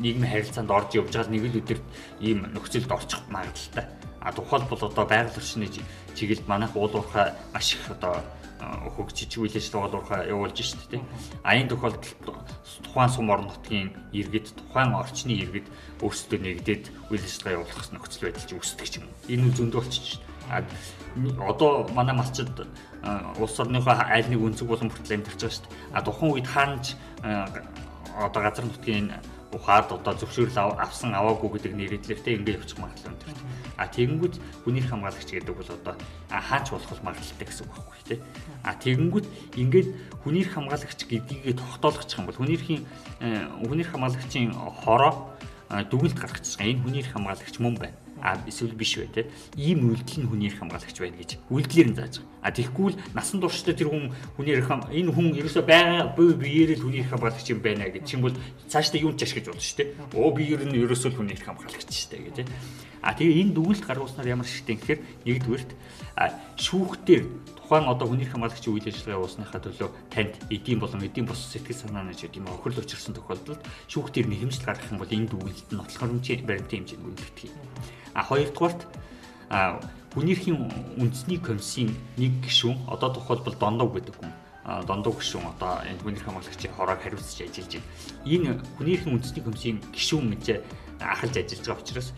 нийгмийн 0.00 0.32
харилцаанд 0.32 0.70
орж 0.70 0.90
явж 0.98 1.12
байгаа 1.12 1.32
нэг 1.32 1.44
л 1.48 1.60
өдөр 1.60 1.80
ийм 2.20 2.38
нөхцөлд 2.52 2.90
орчих 2.92 3.22
магадлалтай 3.32 3.86
а 4.20 4.32
тухайлбал 4.32 4.80
одоо 4.80 5.04
байгаль 5.04 5.36
орчны 5.36 5.68
чиглэлд 6.16 6.48
манайх 6.48 6.76
уулуурхай 6.76 7.32
маш 7.52 7.76
их 7.76 7.90
одоо 7.90 8.24
хөгжиж 8.96 9.36
үйл 9.36 9.56
ажиллагаа 9.56 10.24
явуулж 10.24 10.56
шүү 10.56 10.88
дээ. 10.90 11.02
А 11.42 11.56
энэ 11.56 11.68
тохиолдолд 11.68 12.06
тухайн 12.84 13.10
сум 13.10 13.30
орон 13.30 13.52
нутгийн 13.52 13.92
иргэд 14.12 14.56
тухайн 14.56 14.94
орчны 14.94 15.36
иргэд 15.36 15.68
өөрсдөө 16.00 16.38
нэгдээд 16.40 16.84
үйл 17.12 17.24
ажиллагаа 17.24 17.56
явуулах 17.60 17.88
нөхцөл 17.92 18.24
байдал 18.24 18.46
чинь 18.48 18.58
үүсдэг 18.58 18.88
юм. 19.04 19.06
Энэ 19.28 19.52
зөндөө 19.52 19.80
болчих 19.84 20.04
шүү 20.08 20.20
дээ. 20.24 20.33
Одоо 21.40 21.88
манай 21.94 22.14
малчид 22.14 22.50
улс 23.38 23.56
орныхоо 23.60 23.94
айл 23.94 24.28
нэг 24.28 24.40
өнцөг 24.40 24.66
болон 24.68 24.90
бүртэл 24.90 25.16
амьдарч 25.20 25.40
байгаа 25.40 25.54
шүү 25.54 25.64
дээ. 25.64 25.94
А 25.94 26.02
тухайн 26.02 26.32
үед 26.32 26.46
хаанч 26.46 26.84
одоо 28.18 28.40
газар 28.42 28.64
нутгийн 28.64 29.12
ухаад 29.54 29.92
одоо 29.92 30.14
зөвшөөрөл 30.18 30.74
авсан 30.82 31.14
аваагүй 31.14 31.58
гэдэг 31.58 31.72
нэрэлтэлтэй 31.78 32.34
ингээд 32.42 32.58
явчих 32.58 32.78
магадлал 32.78 33.14
өндөр. 33.14 33.30
А 33.78 33.86
тэгэнгүүт 33.86 34.34
хүний 34.66 34.82
хамгаалагч 34.82 35.30
гэдэг 35.30 35.54
бол 35.54 35.70
одоо 35.70 35.94
хаач 36.30 36.66
болох 36.74 37.02
магадлалтай 37.06 37.46
гэсэн 37.46 37.66
үг 37.66 37.74
байхгүй 37.78 38.02
тий. 38.02 38.20
А 38.66 38.74
тэгэнгүүт 38.74 39.26
ингээд 39.54 39.88
хүний 40.26 40.42
хамгаалагч 40.42 41.00
гэдгийг 41.06 41.54
тогтоолгочих 41.54 42.18
юм 42.18 42.26
бол 42.26 42.38
хүний 42.38 42.58
хүний 42.58 43.86
хамгаалагчийн 43.86 44.50
хороо 44.82 45.30
дүгэлт 45.70 46.18
гаргачихсан. 46.18 46.66
Энэ 46.66 46.82
хүний 46.82 47.02
хамгаалагч 47.06 47.54
мөн 47.62 47.78
байна. 47.78 48.03
А 48.24 48.40
эсвэл 48.48 48.72
биш 48.72 48.96
бай 48.96 49.08
те. 49.12 49.28
Ийм 49.54 49.84
үйлдэл 49.84 50.24
нь 50.24 50.28
хүний 50.32 50.48
эрх 50.48 50.58
хамгаалагч 50.64 50.96
байна 50.96 51.20
гэж 51.20 51.36
үйлдэлээр 51.52 51.88
нь 51.92 51.98
зааж 52.00 52.14
байгаа. 52.24 52.33
А 52.44 52.52
тэгэхгүй 52.52 52.92
л 52.92 53.00
насан 53.16 53.40
туршдаа 53.40 53.72
тэр 53.72 53.88
хүн 53.88 54.12
хүний 54.36 54.52
эрх 54.52 54.68
хам 54.68 54.84
энэ 54.92 55.08
хүн 55.08 55.32
ерөөсөө 55.32 55.64
байгаа 55.64 56.12
бие 56.12 56.36
биеэр 56.36 56.76
л 56.76 56.84
хүний 56.84 57.00
эрх 57.00 57.16
хамгаалагч 57.16 57.48
юм 57.48 57.64
байна 57.64 57.88
гэж 57.88 58.04
юм 58.12 58.28
бол 58.28 58.36
цаашдаа 58.68 59.00
юу 59.00 59.16
ч 59.16 59.24
ашиглаж 59.24 59.48
болно 59.48 59.64
шүү 59.64 59.78
дээ. 59.80 59.88
Оо 60.12 60.28
биеэр 60.28 60.68
нь 60.68 60.76
ерөөсөө 60.76 61.08
л 61.08 61.18
хүний 61.24 61.32
эрх 61.32 61.48
хамгаалагч 61.48 61.88
шүү 61.88 62.10
дээ 62.12 62.22
гэж. 62.28 62.36
А 63.00 63.16
тэгээ 63.16 63.40
энэ 63.48 63.52
дүгнэлт 63.56 63.84
гаргуулснаар 63.88 64.28
ямар 64.28 64.48
шигтэй 64.48 64.76
гэхээр 64.76 65.00
нэгдүгээрт 65.24 65.70
шүүхтэр 66.60 67.22
тухайн 67.64 67.88
одоо 67.88 68.12
хүний 68.12 68.28
хамгаалагчийн 68.28 68.76
үйл 68.76 68.88
ажиллагаа 68.88 69.16
явуулсныхаа 69.24 69.60
төлөө 69.60 69.88
танд 70.12 70.32
эдийн 70.48 70.80
болон 70.80 71.04
эдийн 71.04 71.28
бос 71.28 71.40
сэтгэл 71.48 71.80
санааны 71.84 72.12
ч 72.12 72.28
гэдэм 72.28 72.48
охирол 72.48 72.80
учирсан 72.80 73.12
тохиолдолд 73.16 73.60
шүүхтэр 73.88 74.28
нэхэмжил 74.28 74.64
гаргах 74.68 74.88
юм 74.92 75.00
бол 75.00 75.12
энэ 75.12 75.28
дүгнэлт 75.32 75.68
нь 75.68 75.76
нотлох 75.76 76.00
хэмжээ 76.00 76.44
баримтын 76.48 76.80
хэмжээнд 76.84 77.04
үйлдэх 77.08 77.44
юм. 77.44 77.56
А 78.16 78.24
хоёрдугаарт 78.24 78.80
а 80.14 80.20
хүнийхээ 80.20 80.54
үндэсний 81.02 81.38
комиссийн 81.42 81.90
нэг 82.16 82.46
гишүүн 82.46 82.86
одоо 82.86 83.10
тухайлбал 83.10 83.58
дондоо 83.58 83.88
гэдэг 83.90 84.14
хүн 84.14 84.30
дондоо 84.86 85.12
гишүүн 85.18 85.50
одоо 85.58 85.82
энэ 85.82 85.98
хүний 86.06 86.22
хамгаалагчийн 86.22 86.74
хороог 86.78 87.02
хариуцж 87.02 87.42
ажиллаж 87.42 87.74
байна. 87.74 87.90
Энэ 88.22 88.50
хүнийхээ 88.78 89.10
үндэсний 89.10 89.42
комиссийн 89.42 89.78
гишүүн 89.90 90.26
гэж 90.38 90.46
ахалж 91.02 91.34
ажиллаж 91.34 91.66
байгаа 91.66 91.82
учраас 91.82 92.08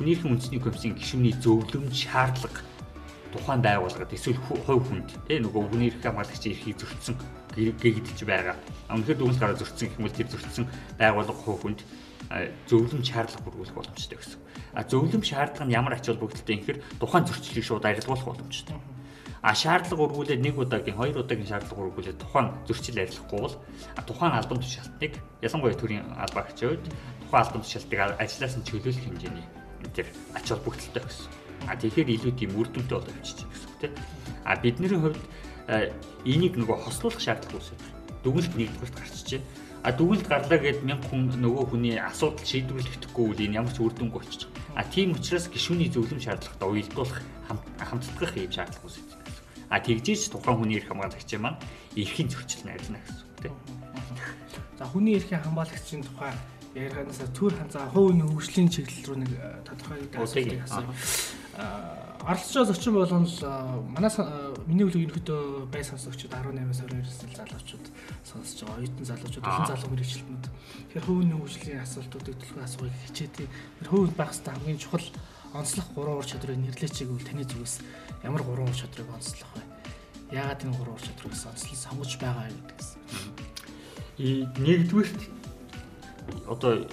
хүнийхэн 0.00 0.32
үндэсний 0.32 0.60
комиссийн 0.64 0.96
гишүүний 0.96 1.34
зөвлөмж 1.44 1.92
шаардлага 1.92 2.60
тухайн 3.32 3.62
байгууллагад 3.64 4.12
эсвэл 4.12 4.38
хувь 4.44 4.84
хүнд 4.86 5.08
тий 5.26 5.40
нөгөө 5.40 5.62
хүний 5.72 5.88
эрх 5.90 6.04
хамгаалагчийн 6.04 6.54
эрхийг 6.54 6.76
зөрчсөн 6.78 7.16
гэгдэж 7.56 8.18
байгаа. 8.24 8.56
Үнэхээр 8.92 9.18
дүгнэлт 9.18 9.40
гараа 9.40 9.56
зөрчсөн 9.58 9.88
гэх 9.88 10.00
бол 10.00 10.16
тэр 10.16 10.28
зөрчсөн 10.28 10.66
байгууллага 11.00 11.40
хувь 11.42 11.60
хүнд 11.64 11.80
зөвлөмж 12.68 13.06
шаардлага 13.08 13.44
хүргүүлэх 13.44 13.76
боломжтой 13.76 14.16
гэсэн. 14.16 14.40
А 14.72 14.84
зөвлөмж 14.88 15.26
шаардлага 15.26 15.66
нь 15.68 15.76
ямар 15.76 15.94
ач 15.98 16.08
холбогдолтой 16.08 16.54
юм 16.56 16.60
гэхээр 16.64 16.80
тухайн 16.96 17.26
зөрчлийг 17.28 17.66
шууд 17.66 17.84
арилгуулах 17.84 18.24
боломжтой. 18.24 18.76
А 19.42 19.52
шаардлага 19.58 20.06
өргүүлээд 20.06 20.40
нэг 20.40 20.54
удаагийн 20.56 20.96
хоёр 20.96 21.18
удаагийн 21.20 21.50
шаардлага 21.50 21.82
өргүүлээд 21.90 22.22
тухайн 22.22 22.48
зөрчил 22.64 23.02
арилгахгүй 23.02 23.40
бол 23.42 23.56
тухайн 24.06 24.32
албан 24.38 24.62
тушаалтныг 24.62 25.12
ялангуяа 25.42 25.76
төрийн 25.76 26.06
албаагч 26.14 26.58
үед 26.62 26.84
тухайн 27.26 27.42
албан 27.42 27.62
тушаалтыг 27.66 27.98
ажлаас 28.22 28.54
нь 28.54 28.66
чөлөөлөх 28.70 29.02
хэмжээний 29.02 29.46
тэр 29.90 30.06
ач 30.38 30.46
холбогдолтой 30.46 31.02
гэсэн. 31.02 31.41
А 31.68 31.76
тэгэхээр 31.76 32.10
илүү 32.16 32.32
тийм 32.38 32.52
үр 32.58 32.68
дүнтэй 32.70 32.96
болоо 32.98 33.14
явчих 33.14 33.48
гэсэн 33.48 33.70
тийм. 33.80 33.92
А 34.44 34.56
бидний 34.56 34.90
хувьд 34.90 35.22
энийг 36.26 36.54
нөгөө 36.58 36.76
хослуулах 36.86 37.20
шаардлага 37.22 37.58
үүсэж 37.58 37.78
байна. 37.78 37.98
Дүгнэлт 38.22 38.54
нэгдүгээрт 38.58 38.96
гарчжээ. 38.98 39.42
А 39.82 39.90
дүгнэлт 39.90 40.26
гарлаа 40.30 40.58
гэд 40.62 40.80
мянга 40.86 41.06
хүн 41.10 41.30
нөгөө 41.42 41.64
хүний 41.74 41.98
асуудал 41.98 42.46
шийдвэрлэхдэггүй 42.46 43.24
үл 43.26 43.42
энэ 43.42 43.58
ямар 43.58 43.74
ч 43.74 43.82
үр 43.82 43.94
дүнгүй 43.94 44.22
болчих. 44.22 44.50
А 44.78 44.86
тийм 44.86 45.18
учраас 45.18 45.50
гишүүний 45.50 45.90
зөвлөм 45.90 46.22
шаардлагатай 46.22 46.68
уялдуулах 46.70 47.18
хамтдах 47.50 48.32
ийм 48.38 48.50
шаардлага 48.50 48.86
үүсэж 48.86 49.06
байна. 49.10 49.26
А 49.72 49.80
тэгжээч 49.82 50.30
тухайн 50.30 50.58
хүний 50.62 50.78
эрх 50.78 50.86
хамгаалагчийн 50.86 51.42
маань 51.42 51.58
эрхийн 51.98 52.30
зөрчил 52.30 52.62
найрлана 52.62 53.02
гэсэн 53.02 53.26
үг 53.26 53.38
тийм. 53.42 53.54
За 54.78 54.84
хүний 54.86 55.18
эрхийн 55.18 55.42
хамгаалагчийн 55.42 56.02
тухай 56.06 56.30
ярианаас 56.74 57.20
төр 57.36 57.52
ханцаа 57.56 57.88
хувийн 57.90 58.22
хөгжлийн 58.22 58.68
чиглэл 58.68 59.06
рүү 59.12 59.18
нэг 59.24 59.30
э, 59.32 59.60
тодорхой 59.64 59.98
асуултыг 60.16 60.60
асууя. 60.64 60.88
Оролцож 61.52 62.66
зочин 62.66 62.94
болгоно 62.94 63.26
л 63.26 63.38
манай 63.92 64.10
миний 64.64 64.86
үлэг 64.86 65.10
ерөөдөө 65.10 65.68
бай 65.68 65.84
сонсогчдод 65.84 66.32
18-аас 66.32 66.80
22 66.86 67.02
насны 67.02 67.34
залуучууд 67.34 67.86
сонсож 68.24 68.62
байгаа. 68.62 68.78
Оюутан 68.78 69.06
залуучууд, 69.10 69.44
олон 69.44 69.66
залуу 69.68 69.90
мэрэгчлэнүүд. 69.90 70.44
Тэгэхээр 70.46 71.06
хувийн 71.06 71.34
хөгжлийн 71.34 71.82
асуултуудыг 71.82 72.36
төлөв 72.38 72.62
асуух 72.62 72.94
хичээдэг. 73.10 73.48
Хувийн 73.90 74.14
байх 74.16 74.30
хэвээр 74.32 74.54
хамгийн 74.54 74.80
чухал 74.80 75.08
онцлох 75.52 75.86
гурван 75.92 76.18
ур 76.22 76.26
чадрыг 76.30 76.56
нэрлэж 76.56 76.92
чиг 76.94 77.10
үл 77.10 77.26
таны 77.26 77.44
зүгээс 77.44 77.74
ямар 78.24 78.42
гурван 78.46 78.70
ур 78.70 78.78
чадрыг 78.78 79.10
онцлох 79.12 79.50
вэ? 79.52 79.62
Яагаад 80.32 80.62
энэ 80.64 80.76
гурван 80.78 80.96
ур 80.96 81.04
чадрыг 81.04 81.34
онцлол 81.36 81.76
сонгож 81.76 82.12
байгаа 82.16 82.48
юм 82.48 82.62
гэдгээс. 82.64 82.90
Нэгдүгürt 84.56 85.20
одоо 86.48 86.86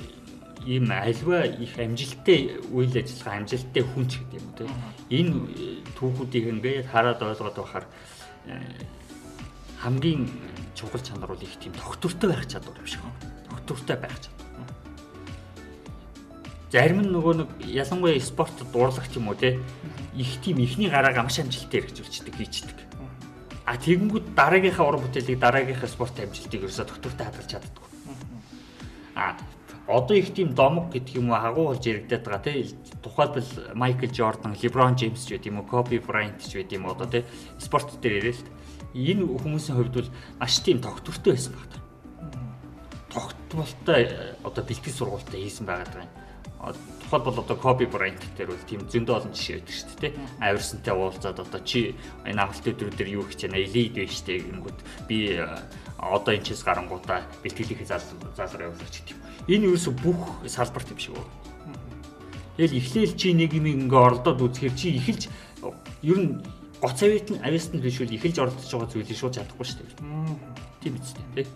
ийм 0.66 0.92
альва 0.92 1.46
их 1.46 1.78
амжилттай 1.80 2.60
үйл 2.72 2.94
ажиллагаа 2.96 3.40
амжилттай 3.44 3.84
хүн 3.84 4.06
ч 4.08 4.20
гэдэг 4.20 4.40
юм 4.40 4.50
те. 4.58 4.64
Энэ 5.10 5.34
түүхүүдийг 5.96 6.46
ингээд 6.52 6.92
хараад 6.92 7.22
ойлгоод 7.24 7.58
байхаар 7.58 7.86
э, 8.48 8.60
хамгийн 9.80 10.28
чухал 10.76 11.02
чанар 11.02 11.32
бол 11.32 11.42
их 11.42 11.56
тийм 11.60 11.74
доктортой 11.74 12.30
байх 12.36 12.48
чадвар 12.48 12.78
юм 12.78 12.88
шиг 12.88 13.02
байна. 13.02 13.34
Доктортой 13.50 13.98
байх 13.98 14.20
чадвар. 14.20 14.40
Зарим 16.70 17.02
нь 17.02 17.10
нөгөө 17.10 17.34
нэг 17.40 17.50
ялангуяа 17.66 18.20
спортод 18.22 18.70
дурлагч 18.70 19.16
юм 19.18 19.32
уу 19.32 19.40
те 19.40 19.58
их 20.14 20.38
тийм 20.44 20.60
ихний 20.60 20.90
гараагаа 20.90 21.26
маш 21.26 21.40
амжилттай 21.40 21.82
хэрэгжүүлчихдэг 21.82 22.36
хийчдэг. 22.36 22.78
А 23.66 23.78
тэгэнгүүт 23.78 24.34
дараагийнхаа 24.38 24.86
уран 24.86 25.02
бүтээлийг 25.06 25.40
дараагийнхаа 25.40 25.90
спорт 25.90 26.18
амжилтыг 26.18 26.66
ерөөсө 26.66 26.86
доктортой 26.90 27.26
хадгалж 27.26 27.50
чаддаггүй. 27.50 27.88
А 29.14 29.38
одоо 29.90 30.16
их 30.18 30.34
тийм 30.34 30.54
домог 30.54 30.94
гэдэг 30.94 31.18
юм 31.18 31.34
уу 31.34 31.42
агуу 31.42 31.74
болж 31.74 31.82
яригадаад 31.82 32.22
байгаа 32.22 32.46
тий 32.46 32.78
тухайлбал 33.02 33.50
Майкл 33.74 34.14
Жордан, 34.14 34.54
Леброн 34.62 34.94
Джеймс 34.94 35.26
ч 35.26 35.34
гэдэг 35.34 35.50
юм 35.50 35.60
уу, 35.60 35.66
Коби 35.66 35.98
Брайант 35.98 36.46
ч 36.46 36.62
гэдэг 36.62 36.78
юм 36.78 36.86
уу 36.86 36.94
одоо 36.94 37.10
тий 37.10 37.26
спорт 37.58 37.90
дээр 37.98 38.22
яриа 38.22 38.38
л 38.38 38.46
энэ 38.94 39.26
хүмүүсийн 39.26 39.78
хувьд 39.82 39.94
бол 39.98 40.10
маш 40.38 40.62
тийм 40.62 40.78
тогтвортой 40.78 41.34
байсан 41.34 41.54
баг. 41.58 41.74
Тогтмолтой 43.10 44.02
одоо 44.46 44.64
бэлтгэл 44.64 44.94
сургуультай 44.94 45.42
хийсэн 45.42 45.66
байгаа 45.66 46.06
юм. 46.06 46.10
Тухайлбал 47.10 47.42
одоо 47.42 47.58
Коби 47.58 47.90
Брайант 47.90 48.22
дээр 48.38 48.54
бол 48.54 48.66
тийм 48.70 48.86
зөндөө 48.86 49.16
олон 49.18 49.34
жишээ 49.34 49.58
байдаг 49.58 49.74
шүү 49.74 49.90
дээ 49.90 50.14
тий. 50.14 50.14
Авирсантай 50.38 50.94
уулзаад 50.94 51.40
одоо 51.42 51.62
чи 51.66 51.98
энэ 52.30 52.38
авалт 52.38 52.62
өдрүүдээр 52.62 53.10
юу 53.18 53.26
хийж 53.26 53.50
яана, 53.50 53.58
элейд 53.58 53.98
байж 53.98 54.22
тээ 54.22 54.38
гингүүд 54.46 54.80
би 55.10 55.34
одоо 55.98 56.32
энэ 56.38 56.46
чис 56.46 56.62
гарангуудаа 56.62 57.26
бэлтгэлийнхээ 57.42 57.90
залраа 58.38 58.70
явуулж 58.70 58.86
гэдэг 58.86 59.18
юм. 59.18 59.19
Энэ 59.50 59.66
ерөөсө 59.74 59.92
бүх 59.98 60.46
салбарт 60.46 60.94
юм 60.94 61.00
шиг 61.02 61.18
байна. 61.18 61.34
Тэгэл 62.56 62.78
эхлээл 62.78 63.14
чи 63.18 63.34
нэг 63.34 63.52
юм 63.58 63.66
ингээ 63.66 63.98
оролдоод 63.98 64.46
үзэхэр 64.46 64.74
чи 64.78 64.94
эхэлж 65.02 65.26
ер 66.06 66.20
нь 66.22 66.38
гоц 66.78 67.00
авит 67.02 67.34
нь 67.34 67.42
авист 67.42 67.74
нь 67.74 67.82
биш 67.82 67.98
үл 67.98 68.14
эхэлж 68.14 68.38
оролдож 68.38 68.70
байгаа 68.70 68.94
зүйлийг 68.94 69.18
шууд 69.18 69.36
чадахгүй 69.36 69.66
шүү 69.66 69.80
дээ. 69.90 69.98
Тийм 70.86 70.94
биз 70.96 71.16
дээ. 71.34 71.48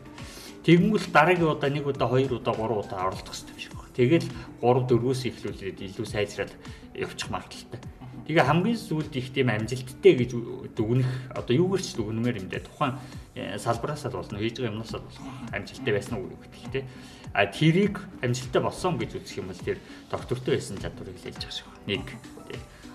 Тэгэнгүүт 0.64 1.12
дараагийн 1.12 1.54
удаа 1.54 1.70
нэг 1.70 1.86
удаа 1.86 2.08
хоёр 2.08 2.40
удаа 2.40 2.56
гурван 2.56 2.82
удаа 2.82 3.12
оролдох 3.12 3.36
хэрэгтэй 3.36 3.52
юм 3.52 3.62
шиг 3.62 3.74
байна. 3.76 3.94
Тэгэл 4.00 4.28
3 4.64 4.88
4-өөс 4.90 5.22
эхлүүлээд 5.28 5.78
илүү 5.92 6.08
сайжраад 6.08 6.52
явчих 6.96 7.30
магадлалтай. 7.30 7.80
Тэгээ 8.24 8.48
хамгийн 8.48 8.80
сүүлд 8.80 9.12
их 9.20 9.36
тийм 9.36 9.52
амжилттай 9.52 10.16
гэж 10.16 10.32
дүгнэх 10.80 11.36
одоо 11.36 11.54
юугаарч 11.60 11.92
дүгнэмээр 12.00 12.40
юм 12.40 12.48
дээ. 12.48 12.64
Тухайн 12.64 12.96
э, 13.36 13.60
салбараас 13.60 14.08
л 14.08 14.16
болно, 14.16 14.40
хийж 14.40 14.64
байгаа 14.64 14.72
юмнаас 14.72 14.96
л 14.96 15.04
болно. 15.04 15.28
Амжилттай 15.52 15.92
байсан 15.92 16.24
уу 16.24 16.32
гэдэг 16.32 16.72
тийм. 16.72 16.88
А 17.36 17.44
тэрийг 17.52 18.00
амжилттай 18.24 18.64
болсон 18.64 18.96
гэж 18.96 19.20
үзэх 19.20 19.44
юм 19.44 19.52
бол 19.52 19.60
тэр 19.60 19.84
доктортой 20.08 20.56
байсан 20.56 20.80
чадварыг 20.80 21.20
хэлж 21.20 21.44
байгаа 21.44 21.68
байна. 21.68 21.84
Нэг. 21.84 22.06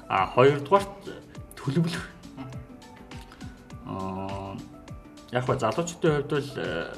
А 0.09 0.33
хоёрдугаарт 0.33 0.97
төлөвлөх. 1.61 2.05
Аа 3.85 4.57
яг 5.29 5.45
ба 5.45 5.61
залуучуудын 5.61 6.25
хувьд 6.25 6.33
бол 6.33 6.53
э, 6.57 6.97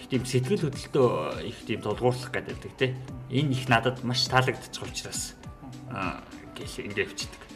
их 0.00 0.08
тийм 0.08 0.24
сэтгэл 0.24 0.64
хөдлөлтөө 0.64 1.44
их 1.44 1.60
тийм 1.68 1.84
тулгуурлах 1.84 2.32
гэдэг 2.32 2.72
тийм. 2.80 2.96
Энэ 3.28 3.52
их 3.52 3.68
надад 3.68 4.00
маш 4.00 4.24
таалагдчих 4.32 4.80
учраас 4.80 5.36
аа 5.92 6.24
гэл 6.56 6.88
ингэ 6.88 7.04
явчихдаг 7.04 7.49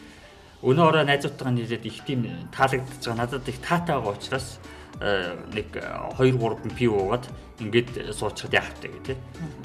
өнөө 0.65 0.85
ороо 0.89 1.05
найзуудтайгаа 1.05 1.53
нийлээд 1.53 1.85
их 1.85 2.01
тийм 2.09 2.25
таалагдчихж 2.57 3.05
байгаа. 3.05 3.21
Надад 3.21 3.49
их 3.49 3.59
таатай 3.61 3.97
байгаа 4.01 4.17
учраас 4.17 4.59
э, 5.01 5.37
нэг 5.53 5.69
2 6.17 6.33
3 6.41 6.73
пи 6.73 6.89
уугаад 6.89 7.29
ингээд 7.61 8.17
суучихад 8.17 8.57
яах 8.57 8.73
вэ 8.81 8.89
гэх 8.89 9.13
тээ. 9.13 9.19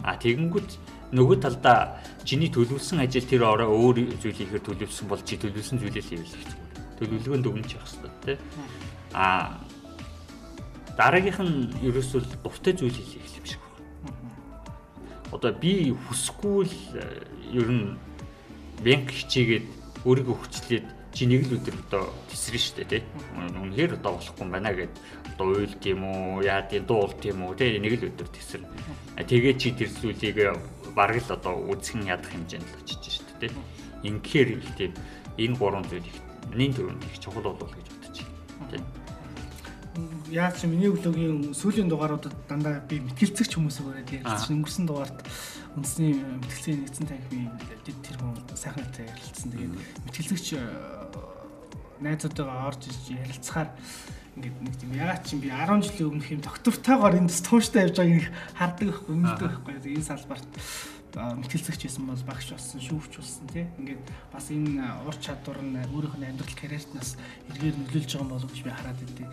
А 0.04 0.20
тэгэнгүүт 0.20 0.70
нөгөө 1.16 1.38
талдаа 1.40 2.04
чиний 2.28 2.52
төлөвлөсөн 2.52 3.00
ажил 3.00 3.24
тэр 3.24 3.48
ороо 3.48 3.72
өөр 3.72 4.20
зүйл 4.20 4.36
хийхээр 4.36 4.62
төлөвлөсөн 4.62 5.08
бол 5.08 5.24
чи 5.24 5.40
төлөвлөсөн 5.40 5.80
зүйлээ 5.80 6.04
хийвэл 6.04 6.36
их 6.36 6.46
зүгээр. 6.52 6.68
Төлөвлөгөөнд 7.00 7.48
өгнөж 7.48 7.72
явах 7.80 7.90
хэрэгтэй 7.90 8.36
тий. 8.36 8.38
А 9.16 9.56
дараагийнх 11.00 11.40
нь 11.40 11.72
ерөөсөө 11.88 12.44
дуртай 12.44 12.76
зүйл 12.76 12.92
хийх 12.92 13.40
юм 13.40 13.46
шиг 13.48 13.62
байна. 13.64 14.20
Одоо 15.32 15.56
би 15.56 15.96
хүсэхгүй 15.96 16.68
л 16.68 16.76
э, 17.00 17.24
ер 17.56 17.70
нь 17.72 17.96
бэнк 18.84 19.10
хичээгээд 19.10 19.79
өөрийгөө 20.06 20.36
хүчлээд 20.40 20.86
чи 21.12 21.26
нэг 21.26 21.50
л 21.50 21.58
өдөр 21.58 21.76
одоо 21.90 22.04
тесрэн 22.30 22.62
штэ 22.62 22.84
тий. 22.86 23.02
Үнэхээр 23.36 23.98
одоо 23.98 24.22
болохгүй 24.22 24.44
юм 24.46 24.52
байна 24.54 24.72
гэд 24.72 24.94
одоо 25.36 25.48
уйлд 25.58 25.84
юм 25.84 26.02
уу, 26.06 26.44
яа 26.46 26.62
тийм 26.64 26.86
дуулт 26.86 27.22
юм 27.26 27.44
уу 27.50 27.58
тий 27.58 27.80
нэг 27.82 27.94
л 27.98 28.08
өдөр 28.14 28.30
тесрэн. 28.30 28.66
Тэгээ 29.18 29.54
чи 29.58 29.74
тэр 29.74 29.90
зүйлийг 29.90 30.38
бараг 30.94 31.20
л 31.20 31.34
одоо 31.34 31.56
үзхэн 31.74 32.08
ядах 32.08 32.30
хэмжээнд 32.30 32.68
л 32.70 32.80
очиж 32.86 33.04
штэ 33.20 33.50
тий. 33.50 33.52
Ингээр 34.06 34.50
их 34.62 34.72
тийм 34.78 34.94
энэ 35.36 35.58
гурван 35.58 35.84
зүйл 35.90 36.06
их 36.06 36.18
миний 36.54 36.72
төрөнд 36.72 37.04
их 37.04 37.20
чухал 37.20 37.50
болов 37.50 37.74
гэж 37.74 37.88
бодож 37.90 38.24
байна. 38.24 38.70
Тий 38.70 38.82
яаж 40.30 40.62
ч 40.62 40.70
миний 40.70 40.90
блогийн 40.94 41.54
сүүлийн 41.54 41.90
дугааруудад 41.90 42.34
дандаа 42.48 42.80
би 42.86 43.02
мэтгэлцэгч 43.02 43.58
хүмүүсээ 43.58 43.84
бариад 43.84 44.10
ярьж 44.14 44.46
өнгөрсөн 44.54 44.86
дугаарт 44.86 45.18
үндэсний 45.78 46.14
мэтгэлцээний 46.18 46.82
нэгдсэн 46.86 47.08
танхимын 47.10 47.54
дэд 47.86 47.98
тэр 48.02 48.18
хүн 48.18 48.34
сайхан 48.56 48.88
та 48.90 49.06
ярилцсан. 49.06 49.50
Тэгээд 49.54 49.74
мэтгэлцэгч 50.10 50.48
э, 50.58 50.64
найзуудтайгаа 52.00 52.68
орж 52.70 52.82
иж 52.90 53.00
ярилцахаар 53.14 53.70
ингээд 54.40 54.58
нэг 54.64 54.76
тийм 54.80 54.92
ягаад 54.96 55.24
чи 55.28 55.36
би 55.36 55.52
10 55.52 55.84
жилийн 55.84 56.10
өмнөх 56.16 56.32
юм 56.32 56.42
доктортойгоор 56.42 57.20
энд 57.20 57.34
тууштай 57.44 57.92
явж 57.92 58.00
байгааг 58.00 58.24
их 58.24 58.32
хардаг 58.56 58.88
байхгүй 58.88 59.16
мэддэг 59.20 59.48
байхгүй 59.52 59.74
энэ 60.00 60.08
салбарт 60.08 60.52
мэтгэлцэгч 61.16 61.82
байсан 61.84 62.06
бол 62.08 62.24
багш 62.24 62.48
болсон 62.54 62.80
шүүвч 62.80 63.14
болсон 63.20 63.46
тий 63.52 63.66
ингээд 63.82 64.04
бас 64.32 64.48
энэ 64.54 64.86
ур 65.04 65.16
чадвар 65.18 65.60
нь 65.60 65.76
өөрийнх 65.92 66.16
нь 66.22 66.30
амьдрал 66.30 66.56
карьерт 66.56 66.92
нас 66.94 67.18
эргээр 67.50 67.76
нөлөөлж 67.82 68.12
байгаа 68.16 68.30
болов 68.30 68.52
гэж 68.54 68.62
би 68.64 68.72
хараад 68.72 69.00
идэв. 69.02 69.28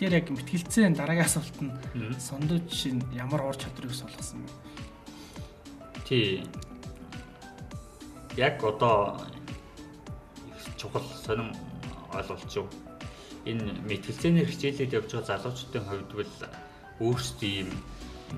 Тэгэхээр 0.00 0.16
яг 0.16 0.26
мэтгэлцээ 0.32 0.86
дараагийн 0.96 1.28
асуулт 1.28 1.58
нь 1.60 1.72
сондууч 2.16 2.66
шин 2.72 3.04
ямар 3.12 3.44
ур 3.44 3.56
чадварыг 3.60 3.92
солгосон 3.92 4.48
бэ? 4.48 4.52
Тий. 6.10 6.42
Яг 8.36 8.64
одоо 8.64 9.22
чухал 10.76 11.06
сонин 11.24 11.54
ойлголч 12.10 12.50
юу? 12.58 12.66
Энэ 13.46 13.78
мэтгэлцээний 13.86 14.42
хичээлээд 14.42 14.98
явж 14.98 15.14
байгаа 15.14 15.38
залуучдын 15.38 15.86
хувьд 15.86 16.10
бол 16.10 16.34
өөрсдөө 16.98 17.50
ийм 17.62 17.70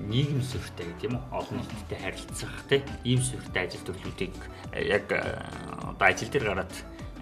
нийгэм 0.05 0.45
сүртэй 0.45 0.85
гэдэг 0.85 1.05
юм 1.09 1.17
уу? 1.17 1.25
Олон 1.33 1.65
нийтэд 1.65 1.97
харилцах 1.97 2.53
тийм 2.69 2.85
ийм 3.09 3.21
сүртэй 3.25 3.65
ажил 3.65 3.85
төрлүүдийг 3.89 4.37
яг 4.77 5.09
одоо 5.09 6.07
ажил 6.13 6.29
дээр 6.29 6.45
гараад 6.53 6.73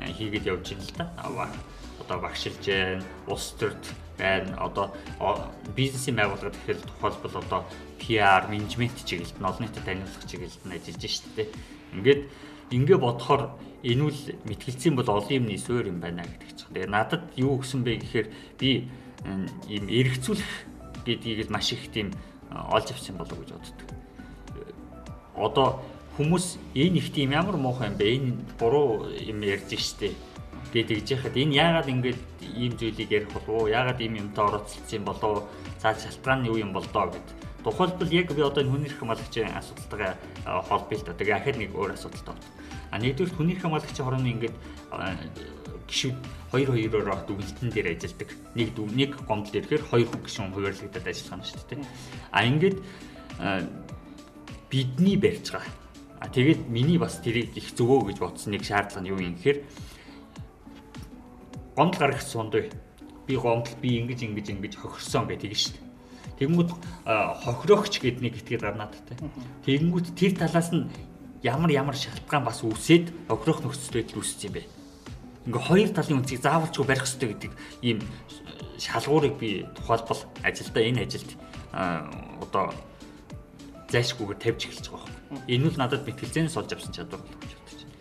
хийгээд 0.04 0.52
явж 0.52 0.68
байна 0.68 0.84
л 0.84 0.96
да. 1.00 1.48
Одоо 2.04 2.18
багшилж 2.28 2.68
улс 3.32 3.56
төрд 3.56 3.80
байна. 4.22 4.54
Одоо 4.62 4.94
бизнесийн 5.76 6.16
байгууллагад 6.22 6.54
гэхэл 6.54 6.86
тухайлбал 6.86 7.36
одоо 7.42 7.62
PR, 7.98 8.46
менежмент 8.50 8.94
чиглэлд 9.02 9.42
нь 9.42 9.50
олон 9.50 9.66
нийтэд 9.66 9.86
таниулах 9.86 10.26
чиглэлд 10.30 10.62
нь 10.66 10.76
ажиллаж 10.78 11.04
штэ. 11.10 11.50
Ингээд 11.98 12.22
ингээ 12.70 13.00
бодохоор 13.02 13.58
энэ 13.82 14.04
үл 14.06 14.20
мэтгэлцсэн 14.46 14.94
бол 14.96 15.10
олон 15.10 15.34
юмны 15.34 15.58
суурь 15.58 15.90
юм 15.90 16.00
байна 16.00 16.22
гэдэг 16.22 16.50
чинь. 16.54 16.74
Тэгээ 16.78 16.94
надад 16.94 17.24
юу 17.36 17.58
гэсэн 17.58 17.82
бэ 17.82 17.98
гэхээр 18.06 18.28
би 18.62 18.88
ийм 19.68 19.86
эргцүүлэх 19.90 20.54
гэдгийг 21.06 21.50
маш 21.50 21.74
их 21.74 21.90
тийм 21.90 22.14
олж 22.50 22.94
авсан 22.94 23.18
болов 23.18 23.38
уу 23.38 23.44
гэж 23.44 23.58
боддог. 23.58 23.90
Одоо 25.34 25.68
хүмүүс 26.18 26.62
энэ 26.78 27.02
их 27.02 27.10
тийм 27.10 27.34
ямар 27.34 27.58
муухай 27.58 27.90
юм 27.90 27.98
бэ? 27.98 28.06
Энэ 28.06 28.32
буруу 28.62 29.10
юм 29.10 29.42
ярьж 29.42 29.74
штэ 29.74 30.14
гэдэг 30.72 31.04
жихад 31.06 31.36
энэ 31.36 31.56
яагаад 31.56 31.88
ингэж 31.92 32.18
ийм 32.56 32.74
зүйлийг 32.80 33.12
ярих 33.12 33.32
болов 33.36 33.50
уу? 33.50 33.68
Яагаад 33.68 34.00
ийм 34.00 34.16
юмтай 34.16 34.46
оролцсон 34.46 35.04
болов 35.04 35.24
уу? 35.24 35.48
За 35.84 35.94
шалтгаан 35.94 36.42
нь 36.42 36.48
юу 36.48 36.58
юм 36.58 36.72
бол 36.74 36.86
доо 36.94 37.12
гэд. 37.12 37.28
Тухайлбал 37.64 38.10
яг 38.10 38.32
би 38.34 38.42
одоо 38.42 38.64
хүний 38.64 38.90
эрх 38.90 38.98
хамгаалагчийн 38.98 39.52
л 40.96 41.04
да. 41.06 41.14
Тэгээ 41.14 41.36
ахад 41.36 41.58
нэг 41.60 41.76
өөр 41.76 41.94
асуудалтай 41.94 42.34
байна. 42.34 42.50
А 42.90 42.98
нэгдүгээр 42.98 43.36
хүний 43.36 43.54
эрх 43.54 43.62
хамгаалагчийн 43.62 44.06
хорооны 44.08 44.30
ингэж 44.32 44.54
гişүүд 45.92 46.18
хоёр 46.52 46.70
хоёроор 46.72 47.22
дүгэлтэн 47.28 47.70
дээр 47.70 47.88
ажилладаг. 47.94 48.30
Нэг 48.56 48.70
нэг 48.76 49.12
гомдол 49.28 49.60
ирэхээр 49.60 49.84
хоёр 49.84 50.08
гişүүн 50.10 50.56
хуваарлагдаад 50.56 51.08
ажиллах 51.08 51.36
юм 51.36 51.44
шүү 51.44 51.68
дээ. 51.70 51.86
А 52.32 52.40
ингээд 52.48 52.78
бидний 54.72 55.18
барьж 55.20 55.52
байгаа. 55.52 55.76
А 56.22 56.30
тэгээд 56.30 56.70
миний 56.70 56.98
бас 56.98 57.20
тэрийг 57.20 57.58
их 57.58 57.76
зөвөө 57.76 58.14
гэж 58.14 58.18
бодсон 58.24 58.56
нэг 58.56 58.64
шаардлага 58.64 59.02
нь 59.04 59.10
юу 59.12 59.20
юм 59.20 59.36
гэхээр 59.36 59.60
гомдол 61.76 62.00
гаргах 62.00 62.22
сундуй. 62.22 62.72
Би 63.28 63.36
гомдол 63.36 63.76
би 63.82 64.00
ингэж 64.00 64.20
ингэж 64.26 64.48
ингэж 64.52 64.74
хохирсон 64.80 65.28
гэдэг 65.28 65.54
шүү 65.56 65.74
дээ. 65.76 65.90
Тэгэнгүүт 66.42 66.72
хохирогч 67.46 67.94
гэд 68.02 68.18
нэг 68.22 68.42
итгэл 68.42 68.66
гарнаад 68.66 68.98
тэ. 68.98 69.20
Тэгэнгүүт 69.66 70.18
тэр 70.18 70.34
талаас 70.36 70.74
нь 70.74 70.90
ямар 71.46 71.70
ямар 71.70 71.96
шалтгаан 71.98 72.46
бас 72.46 72.66
үсээд 72.66 73.14
хохирох 73.30 73.62
нөхцөл 73.62 74.02
байдал 74.02 74.22
үүсэж 74.22 74.42
юм 74.50 74.54
бэ 74.58 74.64
ингээ 75.48 75.64
хоёр 75.66 75.90
талын 75.90 76.22
үнцгийг 76.22 76.42
заавалчгүй 76.46 76.86
барих 76.86 77.06
хэрэгтэй 77.06 77.30
гэдэг 77.34 77.52
ийм 77.82 77.98
шалгуурыг 78.78 79.36
би 79.42 79.66
тухайлбал 79.74 80.22
ажилдаа 80.46 80.84
энэ 80.86 81.02
ажилд 81.02 81.30
одоо 82.46 82.70
зайшгүйгээр 83.90 84.38
тавьж 84.38 84.62
эхэлж 84.70 84.86
байгаа 84.94 85.10
юм. 85.10 85.42
Энэ 85.50 85.66
нь 85.74 85.80
надад 85.82 86.06
мэтгэлзээс 86.06 86.58
олж 86.62 86.70
авсан 86.78 86.94
чадвар 86.94 87.26
болох 87.26 87.42
гэж 87.42 87.52
бодож 87.58 87.82
байна. 87.82 87.98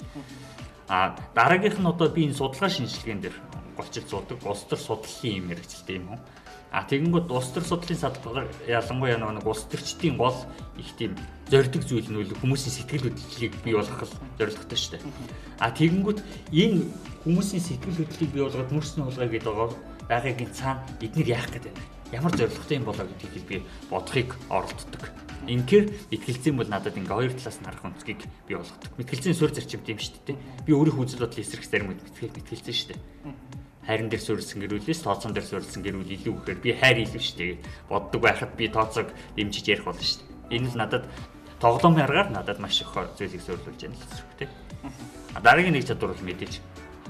А 0.88 1.16
дараагийнх 1.32 1.80
нь 1.80 1.88
одоо 1.88 2.08
би 2.12 2.28
энэ 2.28 2.36
судалгаа 2.36 2.68
шинжилгээнд 2.68 3.22
дэр 3.24 3.36
голчил 3.76 4.06
зуудаг, 4.06 4.38
улс 4.46 4.64
төр 4.68 4.78
судлалын 4.78 5.38
юм 5.38 5.48
хэрэгжилтэй 5.50 5.96
юм 5.96 6.14
уу? 6.14 6.20
А 6.70 6.86
тэгэнгүүт 6.86 7.26
улс 7.34 7.50
төр 7.50 7.66
судлалын 7.66 7.98
садгалгаар 7.98 8.48
ялангуяа 8.70 9.18
нэг 9.18 9.46
улс 9.46 9.66
төрчдийн 9.66 10.14
гол 10.14 10.38
их 10.78 10.94
тийм 10.94 11.18
зорддог 11.50 11.82
зүйл 11.82 12.06
нь 12.06 12.20
үл 12.22 12.30
хүмүүсийн 12.38 12.74
сэтгэл 12.78 13.10
хөдлөлийг 13.10 13.54
бий 13.66 13.74
болгох 13.74 14.06
зорилготой 14.38 14.78
шүү 14.78 14.92
дээ. 14.94 15.02
А 15.58 15.74
тэгэнгүүт 15.74 16.22
энэ 16.54 16.86
хүмүүсийн 17.26 17.62
сэтгэл 17.66 18.06
хөдлөлийг 18.06 18.30
бий 18.30 18.42
болгоод 18.46 18.70
мөрсний 18.70 19.02
хулгай 19.02 19.28
гэдэг 19.34 19.54
байгаагийн 20.06 20.54
цаана 20.54 20.86
эднэр 21.02 21.28
яах 21.34 21.50
гэдэг 21.50 21.74
вэ? 21.74 21.82
Ямар 22.14 22.34
зорилготой 22.38 22.76
юм 22.78 22.86
болоо 22.86 23.06
гэдгийг 23.06 23.46
би 23.50 23.56
бодохыг 23.90 24.30
оролддог. 24.46 25.02
Инхээр 25.48 25.86
мэтгэлцэн 26.12 26.56
бол 26.56 26.68
надад 26.68 26.96
ингээ 27.00 27.16
хоёр 27.16 27.32
талаас 27.32 27.58
нь 27.60 27.66
харах 27.68 27.84
өнцгийг 27.86 28.20
бий 28.44 28.56
болгодог. 28.60 28.90
Мэтгэлцэн 29.00 29.32
суурь 29.32 29.56
зарчимт 29.56 29.88
юм 29.88 29.96
шүү 29.96 30.20
дээ. 30.26 30.36
Би 30.68 30.72
өөрийнхөө 30.76 31.04
үзэл 31.08 31.24
бодлын 31.24 31.44
эсрэг 31.44 31.64
зарим 31.64 31.88
мэтгэл 31.96 32.36
мэтгэлцэн 32.36 32.76
шүү 32.76 32.88
дээ 32.92 33.00
хайран 33.90 34.06
дээр 34.06 34.22
суурилсан 34.22 34.60
гэрүүлээс 34.62 35.02
тооцоон 35.02 35.34
дээр 35.34 35.46
суурилсан 35.50 35.82
гэрүүл 35.82 36.14
илүү 36.14 36.34
гэхээр 36.46 36.60
би 36.62 36.70
хайр 36.78 36.98
илүү 37.02 37.22
шүү 37.26 37.38
дээ 37.42 37.58
боддог 37.90 38.20
байхад 38.22 38.52
би 38.54 38.68
тооцоог 38.70 39.08
дэмжиж 39.34 39.66
ярих 39.66 39.88
болно 39.88 40.04
шүү 40.04 40.22
дээ. 40.22 40.54
Энэ 40.60 40.68
л 40.70 40.78
надад 40.78 41.04
тоглоомын 41.58 42.04
аргаар 42.06 42.28
надад 42.30 42.62
маш 42.62 42.84
их 42.84 42.92
зүйлийг 42.92 43.42
суурилуулж 43.42 43.80
байна 43.82 43.98
л 43.98 44.06
зэрэг 44.06 44.32
тий. 44.38 44.48
А 45.34 45.40
дараагийн 45.40 45.74
нэг 45.74 45.90
чадвар 45.90 46.12
бол 46.14 46.22
мэдээж 46.22 46.54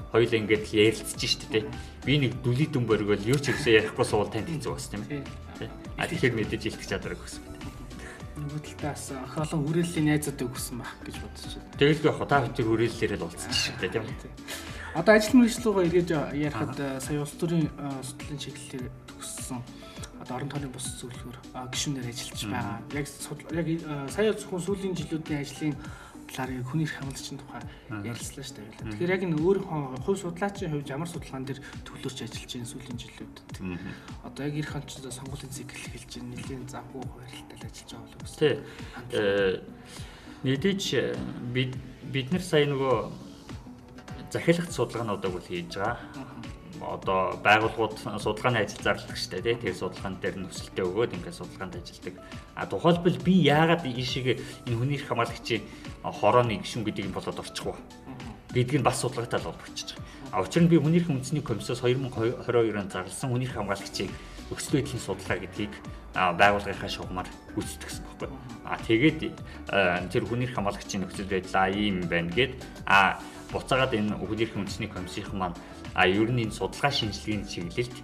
хоёул 0.09 0.33
ингээд 0.33 0.65
ярилцж 0.73 1.21
шүү 1.21 1.49
дээ. 1.53 1.69
Би 2.01 2.13
нэг 2.17 2.41
дүлий 2.41 2.65
дүн 2.65 2.87
боргол 2.87 3.29
юу 3.29 3.37
ч 3.37 3.53
ихсээ 3.53 3.85
ярихгүй 3.85 4.05
суул 4.07 4.31
танд 4.31 4.49
хэцүү 4.49 4.73
бас 4.73 4.89
тийм 4.89 5.03
ээ. 5.05 5.21
А 5.99 6.09
тэгэхээр 6.09 6.33
мэдээж 6.33 6.71
илтгэх 6.71 6.89
чадварыг 6.89 7.21
өгсөн 7.21 7.50
нөгөө 8.41 8.61
талаас 8.81 9.05
ах 9.13 9.35
олон 9.37 9.61
хүрээллийн 9.65 10.07
найзуудыг 10.09 10.49
өгсөн 10.49 10.77
байх 10.81 10.93
гэж 11.05 11.15
бодож 11.21 11.53
байна. 11.55 11.77
Тэгэл 11.77 12.01
би 12.01 12.07
яг 12.09 12.17
та 12.25 12.37
хоёр 12.41 12.67
хүрээллээрээ 12.67 13.19
л 13.21 13.25
уулзсан 13.25 13.53
шүү 13.53 13.75
дээ 13.79 13.93
тийм 13.93 14.05
үү. 14.09 14.31
Одоо 14.91 15.13
ажил 15.15 15.35
мэргэжлүүгээ 15.39 15.87
эргэж 15.87 16.09
ярихад 16.35 16.75
сая 16.99 17.19
улс 17.21 17.35
төрийн 17.39 17.67
судлалын 18.03 18.41
чиглэлээр 18.43 18.85
төгссөн 19.07 19.59
одоо 20.21 20.35
орон 20.37 20.49
тооны 20.51 20.67
бус 20.67 20.85
зөвлөхөр 20.99 21.37
гишүүнээр 21.71 22.11
ажиллаж 22.11 22.41
байгаа. 22.51 22.77
Яг 22.91 23.07
яг 23.55 23.67
сая 24.11 24.33
зөвхөн 24.35 24.65
сүүлийн 24.67 24.95
жилүүдийн 24.99 25.41
ажлын 25.41 25.75
талаар 26.31 26.63
хүний 26.63 26.87
эрх 26.87 26.95
хамгаалчийн 26.95 27.39
тухай 27.43 27.63
ярилцлаа 27.91 28.45
шүү 28.47 28.55
дээ. 28.55 28.95
Тэгэхээр 28.95 29.13
яг 29.13 29.23
энэ 29.27 29.37
өөрийнхөө 29.43 29.81
хувь 30.07 30.21
судлаачийн 30.23 30.71
хувьд 30.71 30.89
ямар 30.95 31.09
судалгаан 31.11 31.45
дээр 31.45 31.59
төлөөрч 31.83 32.17
ажиллаж 32.23 32.51
байгаа 32.55 32.71
сүүлийн 32.71 32.99
жилүүдэд 33.03 33.37
одоо 34.23 34.41
яг 34.47 34.55
эрх 34.55 34.71
хамгаалчдаа 34.71 35.11
сонгуулийн 35.11 35.51
цикл 35.51 35.75
эхэлж 35.91 36.11
байгаа 36.15 36.31
нэлийн 36.31 36.63
завгүй 36.71 37.03
хуваарилтад 37.03 37.61
ажиллаж 37.67 37.89
байгаа 37.91 38.07
болов 38.07 38.31
уу? 38.31 38.39
Тий. 38.39 38.55
Мэдээж 40.41 40.83
бид 41.53 41.73
бид 42.09 42.27
нар 42.31 42.41
сая 42.41 42.65
нөгөө 42.65 42.95
захиалгат 44.31 44.71
судалгаануудыг 44.71 45.31
бол 45.31 45.45
хийж 45.45 45.75
байгаа. 45.75 45.99
Одоо 46.81 47.37
байгууллагууд 47.45 47.97
судалгааны 48.17 48.65
ажил 48.65 48.81
зарлагчтай 48.81 49.41
тий 49.41 49.55
тэр 49.55 49.75
судалгаан 49.77 50.17
дээр 50.17 50.35
нөхцөлтэй 50.41 50.85
өгөөд 50.85 51.13
ингээд 51.13 51.37
судалгаанд 51.37 51.77
ажилладаг. 51.77 52.15
А 52.57 52.65
тухайлбал 52.65 53.17
би 53.21 53.33
яагаад 53.45 53.85
ийшээ 53.85 54.41
энэ 54.65 54.77
хүний 54.77 54.97
эрх 54.97 55.07
хамгаалагчийн 55.07 55.61
хорооны 56.01 56.57
гишүүн 56.57 56.85
гэдэг 56.85 57.05
юм 57.05 57.13
болоод 57.13 57.39
орчихвоо 57.39 57.77
гэдг 58.53 58.79
нь 58.79 58.83
бас 58.83 58.99
судалгаатай 58.99 59.39
л 59.39 59.55
болчихж 59.55 59.95
байгаа. 59.95 60.05
А 60.31 60.41
учир 60.43 60.63
нь 60.63 60.67
би 60.67 60.77
хүний 60.77 60.99
эрх 60.99 61.09
үндэсний 61.09 61.43
комиссоос 61.43 61.83
2022 61.83 62.75
онд 62.75 62.91
зарласан 62.91 63.31
хүний 63.31 63.47
эрх 63.47 63.55
хамгаалагчийн 63.55 64.11
нөхцөл 64.51 64.75
байдлын 64.75 64.99
судалгаа 64.99 65.39
гэдгийг 65.39 65.73
байгууллагынхаа 66.13 66.91
шугамар 66.91 67.27
гүйцэтгэсэн 67.55 68.03
байхгүй. 68.03 68.29
А 68.67 68.75
тэгээд 68.83 69.19
тэр 70.11 70.23
хүний 70.27 70.47
эрх 70.47 70.55
хамгаалагчийн 70.55 71.07
нөхцөл 71.07 71.31
байдал 71.31 71.71
ийм 71.71 72.03
байна 72.11 72.31
гэд 72.31 72.59
а 72.83 73.19
буцаагаад 73.51 73.95
энэ 73.95 74.19
өглөөрийн 74.19 74.67
үндэсний 74.67 74.91
комиссийн 74.91 75.31
маань 75.31 75.55
а 75.93 76.07
ер 76.07 76.29
нь 76.31 76.43
энэ 76.47 76.55
судалгаа 76.55 76.91
шинжилгээний 76.91 77.47
чиглэлд 77.47 77.95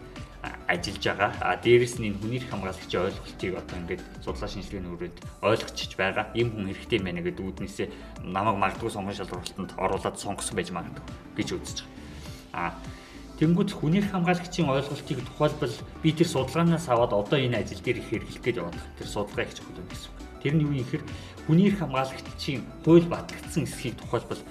ажиллаж 0.68 1.04
байгаа. 1.04 1.32
А 1.42 1.56
дээрэс 1.56 2.00
нь 2.00 2.08
энэ 2.12 2.20
хүний 2.20 2.40
эрх 2.40 2.50
хамгаалагчийн 2.52 3.04
ойлголтыг 3.08 3.54
одоо 3.56 3.76
ингээд 3.80 4.04
судлаа 4.24 4.50
шинжилгээний 4.50 4.92
хүрээнд 4.92 5.18
ойлгочих 5.42 5.98
байгаа. 5.98 6.26
Ийм 6.36 6.50
хүн 6.52 6.68
хэрэгтэй 6.72 7.00
байна 7.00 7.22
гэдэг 7.24 7.44
үүднээсээ 7.48 7.88
намайг 8.28 8.58
магадгүй 8.60 8.92
сонгон 8.92 9.16
шалралтанд 9.16 9.72
оруулаад 9.80 10.18
сонгосон 10.20 10.56
байж 10.56 10.70
магадгүй 10.72 11.04
гэж 11.36 11.48
үзэж 11.56 11.78
байгаа. 12.54 12.76
А 12.76 12.76
Тэнгүүд 13.38 13.70
хүний 13.70 14.02
эрх 14.02 14.10
хамгаалагчийн 14.18 14.66
ойлголтыг 14.66 15.22
тухайлбал 15.22 15.76
би 16.02 16.10
тэр 16.10 16.26
судалгаанаас 16.26 16.90
аваад 16.90 17.14
одоо 17.14 17.38
энэ 17.38 17.62
ажил 17.62 17.78
дээр 17.86 18.02
их 18.02 18.10
хэрэглэх 18.10 18.42
гэж 18.42 18.56
яваад 18.58 18.78
тэр 18.98 19.08
судалгаа 19.08 19.46
их 19.46 19.54
чухал 19.54 19.78
байна 19.78 19.94
гэсэн. 19.94 20.12
Тэр 20.42 20.54
нь 20.58 20.64
юу 20.66 20.74
юм 20.74 20.82
гэхээр 20.82 21.04
хүний 21.46 21.70
эрх 21.70 21.78
хамгаалагчийн 21.78 22.66
хууль 22.82 23.06
батлагдсан 23.06 23.70
эсхийг 23.70 23.94
тухайлбал 24.02 24.42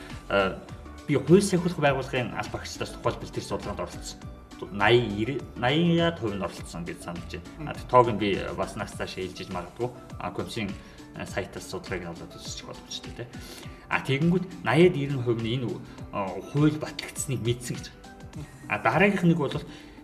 би 1.07 1.15
хууль 1.15 1.43
сахиулах 1.43 1.79
байгууллагын 1.79 2.35
аль 2.35 2.51
багчдаас 2.53 2.91
тухайлбал 2.99 3.31
тэр 3.31 3.45
судалгаанд 3.45 3.81
оролцсон. 3.81 4.19
80 4.57 5.43
80-аад 5.61 6.19
хувь 6.19 6.35
нь 6.35 6.43
оролцсон 6.43 6.85
гэж 6.85 6.99
санаж 7.05 7.31
байна. 7.59 7.77
Тоог 7.91 8.11
нь 8.11 8.19
би 8.19 8.39
бас 8.57 8.77
нас 8.77 8.93
цааш 8.93 9.19
ээлжиж 9.19 9.49
магадгүй. 9.53 9.91
А 10.19 10.31
комиссийн 10.33 10.71
сайтаас 11.25 11.71
судалгааг 11.71 12.03
нь 12.03 12.13
олоод 12.13 12.37
үзчих 12.37 12.67
боломжтой 12.67 13.13
тий. 13.17 13.27
А 13.89 14.01
тэгэнгүүт 14.03 14.45
80-д 14.65 14.97
90% 15.15 15.43
нь 15.43 15.53
энэ 15.57 15.67
хууль 16.53 16.77
батлагдсныг 16.81 17.41
мэдсэн 17.41 17.77
гэж. 17.77 17.87
А 18.69 18.79
дараагийнх 18.83 19.25
нэг 19.25 19.39
бол 19.39 19.57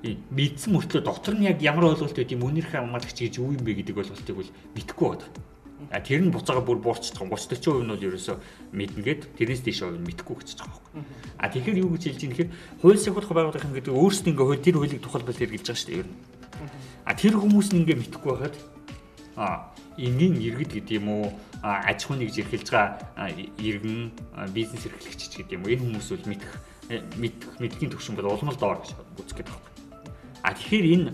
мэдсэн 0.02 0.70
мөртлөө 0.72 1.02
дотор 1.02 1.34
нь 1.34 1.46
яг 1.46 1.62
ямар 1.62 1.92
ойлголт 1.92 2.16
байд 2.16 2.32
юм 2.32 2.46
үнэрх 2.46 2.74
хамгаалагч 2.74 3.18
гэж 3.18 3.38
юу 3.38 3.54
юм 3.54 3.62
бэ 3.62 3.82
гэдэг 3.82 3.98
ойлголтыг 3.98 4.36
бол 4.36 4.50
мэдэхгүй 4.74 5.08
байна. 5.18 5.51
А 5.90 6.00
тэр 6.00 6.22
нь 6.22 6.30
буцаага 6.30 6.62
бүр 6.62 6.78
буурчихсан 6.78 7.26
30 7.26 7.58
40% 7.58 7.82
нь 7.82 7.90
бол 7.90 8.06
ерөөсөө 8.06 8.36
мэднгээд 8.76 9.20
тэрнээс 9.40 9.62
дэше 9.66 9.88
хувь 9.88 9.98
нь 9.98 10.06
мэдэхгүй 10.06 10.36
гэж 10.38 10.48
байгаа 10.60 10.78
байхгүй. 10.78 11.02
А 11.40 11.48
тэгэхээр 11.50 11.82
юу 11.82 11.90
гэж 11.96 12.02
хэлж 12.06 12.20
ийм 12.22 12.32
гэхээр 12.36 12.50
хууль 12.84 13.00
сахилах 13.00 13.32
байгууллагын 13.32 13.74
гэдэг 13.74 13.94
өөрсдөө 13.96 14.30
ингээ 14.30 14.46
хууль 14.46 14.62
тэр 14.62 14.76
хуулийг 14.78 15.02
тухайлбал 15.02 15.38
хэрэгжилж 15.40 15.66
байгаа 15.66 15.80
шүү 15.82 15.90
дээ 15.90 16.00
ер 16.04 16.08
нь. 16.08 16.18
А 17.08 17.12
тэр 17.18 17.34
хүмүүс 17.40 17.68
нь 17.72 17.80
ингээ 17.82 17.98
мэдэхгүй 17.98 18.30
байхад 18.30 18.56
а 19.36 19.72
энгийн 19.96 20.36
иргэд 20.36 20.72
гэдэг 20.76 20.96
юм 21.00 21.08
уу 21.08 21.24
аж 21.62 22.04
ахуйн 22.04 22.24
гэж 22.28 22.36
эрхэлж 22.44 22.68
байгаа 22.68 23.32
иргэн 23.58 24.12
бизнес 24.52 24.86
эрхлэгч 24.86 25.32
гэдэг 25.40 25.56
юм 25.56 25.64
уу 25.64 25.72
энэ 25.72 25.82
хүмүүс 25.82 26.08
бол 26.12 26.28
мэдэх 26.28 26.52
мэдэх 27.16 27.50
мэдхийн 27.60 27.90
төвшин 27.92 28.16
бол 28.16 28.32
улмал 28.32 28.56
доор 28.60 28.78
гэж 28.84 28.92
үзэх 29.20 29.40
гэдэг 29.40 29.54
байна. 29.56 29.72
А 30.42 30.52
тэгэхээр 30.52 30.86
энэ 30.92 31.08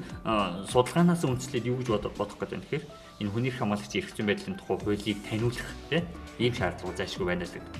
судалгаанаас 0.72 1.22
үндэслээд 1.24 1.68
юу 1.70 1.78
гэж 1.78 1.88
бодох 1.94 2.38
гэдэг 2.38 2.58
юм 2.58 2.64
тэгэхээр 2.66 2.84
энэ 3.18 3.30
хүний 3.30 3.52
хамгаалагч 3.52 3.92
эрх 3.98 4.14
зүйн 4.14 4.30
байдлын 4.30 4.56
тухай 4.58 4.78
хуулийг 4.78 5.18
таниулах 5.26 5.70
тийм 5.90 6.04
ийм 6.38 6.54
шаардлага 6.54 6.96
зайлшгүй 7.02 7.26
байна 7.26 7.44
л 7.44 7.54
гэдэг. 7.54 7.74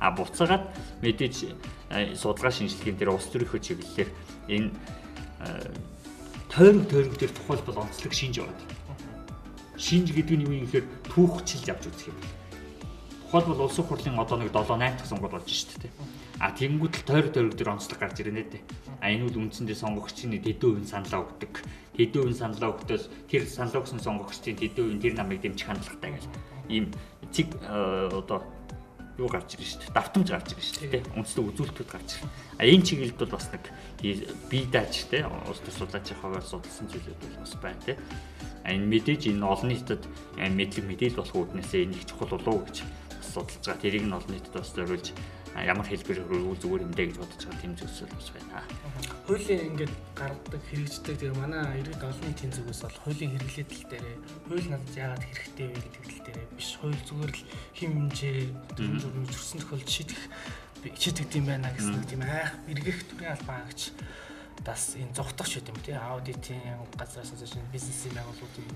А 0.00 0.10
буцаагаад 0.16 0.64
мэдээж 1.04 1.36
судалгаа 2.16 2.52
шинжилгээнд 2.52 2.98
дээр 2.98 3.12
улс 3.12 3.28
төрийнхөө 3.28 3.60
чиглэлээр 3.60 4.10
энэ 4.48 4.68
тойрог 6.48 6.84
тойрог 6.88 7.14
дээр 7.20 7.32
тухайлбал 7.36 7.84
онцлог 7.84 8.12
шинж 8.12 8.40
байгаа. 8.40 8.66
Шинж 9.76 10.08
гэдэг 10.12 10.36
нь 10.40 10.44
юу 10.48 10.56
юм 10.56 10.64
гэхээр 10.66 10.86
түүхчилж 11.12 11.66
авч 11.68 11.84
үзэх 11.92 12.08
юм. 12.12 12.18
Тухайлбал 13.28 13.68
улсын 13.68 13.84
хурлын 13.84 14.18
одоо 14.20 14.36
нэг 14.40 14.52
7 14.52 14.72
8 14.72 14.96
дахь 14.96 15.08
сонгуул 15.08 15.32
болж 15.36 15.48
шүү 15.48 15.80
дээ. 15.84 15.92
А 16.42 16.50
тэгэнгүүт 16.50 16.94
л 16.98 17.06
тойрог 17.06 17.30
тойрог 17.30 17.54
дээр 17.54 17.70
онцлог 17.78 18.02
гарч 18.02 18.18
ирнэ 18.18 18.42
дээ. 18.42 18.62
А 18.98 19.14
энэ 19.14 19.30
үл 19.30 19.46
үндсэндээ 19.46 19.78
сонгогчийн 19.78 20.42
тэдэн 20.42 20.82
үн 20.82 20.86
саналаа 20.90 21.22
өгдөг 21.22 21.62
хэдэн 21.94 22.22
үн 22.26 22.34
саналаа 22.34 22.74
өгдөөс 22.74 23.30
тэр 23.30 23.46
саналаа 23.46 23.86
өгсөн 23.86 24.02
сонгогчдын 24.02 24.58
хэдэн 24.58 24.90
үн 24.90 24.98
тэр 24.98 25.14
намайг 25.14 25.38
дэмжих 25.38 25.70
хандлагатай 25.70 26.18
гэж 26.18 26.24
ийм 26.66 26.90
цэг 27.30 27.46
одоо 27.62 28.42
юу 29.22 29.28
гарч 29.28 29.54
ирж 29.54 29.78
дээ. 29.86 29.94
Давтамж 29.94 30.28
гарч 30.34 30.48
ирж 30.56 30.66
шүү 30.72 30.90
дээ. 30.90 31.02
Үндслэг 31.14 31.46
үзүүлэлтүүд 31.52 31.90
гарч 31.94 32.10
ирж. 32.18 32.26
А 32.58 32.64
энэ 32.66 32.86
чиглэлд 32.90 33.18
бол 33.22 33.34
бас 33.36 33.46
нэг 33.52 33.64
бие 34.50 34.66
дааж 34.66 34.94
те 35.06 35.22
улс 35.28 35.60
төр 35.62 35.74
судлаачийн 35.78 36.18
хуваар 36.18 36.42
судалсан 36.42 36.90
зүйлүүд 36.90 37.20
бол 37.22 37.38
бас 37.44 37.54
байна 37.60 37.82
те. 37.84 37.94
А 38.64 38.72
энэ 38.72 38.88
мэдээж 38.88 39.30
энэ 39.30 39.44
олон 39.44 39.68
нийтэд 39.70 40.02
мэдлэг 40.40 40.84
мэдээлэл 40.90 41.20
болох 41.20 41.36
үүднээсээ 41.38 41.92
их 41.92 42.08
чухал 42.08 42.34
болов 42.34 42.48
уу 42.48 42.64
гэж 42.66 42.82
судалж 43.20 43.62
байгаа. 43.62 43.84
Тэрийг 43.84 44.04
нь 44.08 44.16
олон 44.16 44.32
нийтэд 44.32 44.54
бас 44.56 44.72
зориулж 44.72 45.06
ямар 45.60 45.84
хэлбэр 45.84 46.24
хөрвөл 46.24 46.56
зүгээр 46.56 46.84
юм 46.88 46.92
дэ 46.96 47.04
гэж 47.12 47.16
бодож 47.20 47.42
байгаа 47.44 47.60
тийм 47.60 47.74
зүйлс 47.76 47.98
бас 48.08 48.28
байна. 48.32 48.64
Хуулийн 49.28 49.62
ингээд 49.76 49.94
гаргадаг 50.16 50.62
хэрэгждэг 50.72 51.16
тэгээ 51.20 51.36
манай 51.36 51.64
иргэд 51.84 52.02
олон 52.02 52.24
нийтийн 52.24 52.52
зүгээс 52.56 52.80
бол 52.88 52.98
хуулийн 53.04 53.32
хэрэглээдэл 53.36 53.84
дээрээ 53.92 54.16
хууль 54.48 54.68
надад 54.72 54.96
яагаад 54.96 55.24
хэрэгтэй 55.28 55.66
вэ 55.68 55.76
гэдэг 55.76 56.02
тал 56.08 56.20
дээрээ 56.24 56.46
биш. 56.56 56.70
Хууль 56.80 57.02
зүгээр 57.04 57.32
л 57.36 57.44
хим 57.76 57.90
хэмжээ 57.92 58.38
журмын 58.80 59.28
зөрсөн 59.28 59.60
тохиолдолд 59.60 59.92
шийдэх 59.92 60.22
шийдэгд 60.82 61.32
юм 61.36 61.46
байна 61.46 61.68
гэсэн 61.70 61.94
нэг 62.00 62.06
тийм 62.08 62.22
айх 62.24 62.52
эргэх 62.66 62.98
төрлийн 63.12 63.36
албаа 63.36 63.62
гэж 63.68 63.80
бас 64.64 64.96
энэ 64.96 65.14
шийд 65.46 65.68
юм 65.68 65.78
тий 65.84 65.94
аудитын 65.94 66.80
газраас 66.96 67.28
сонсож 67.28 67.54
бизнесийн 67.70 68.14
байгууллагуудын 68.16 68.66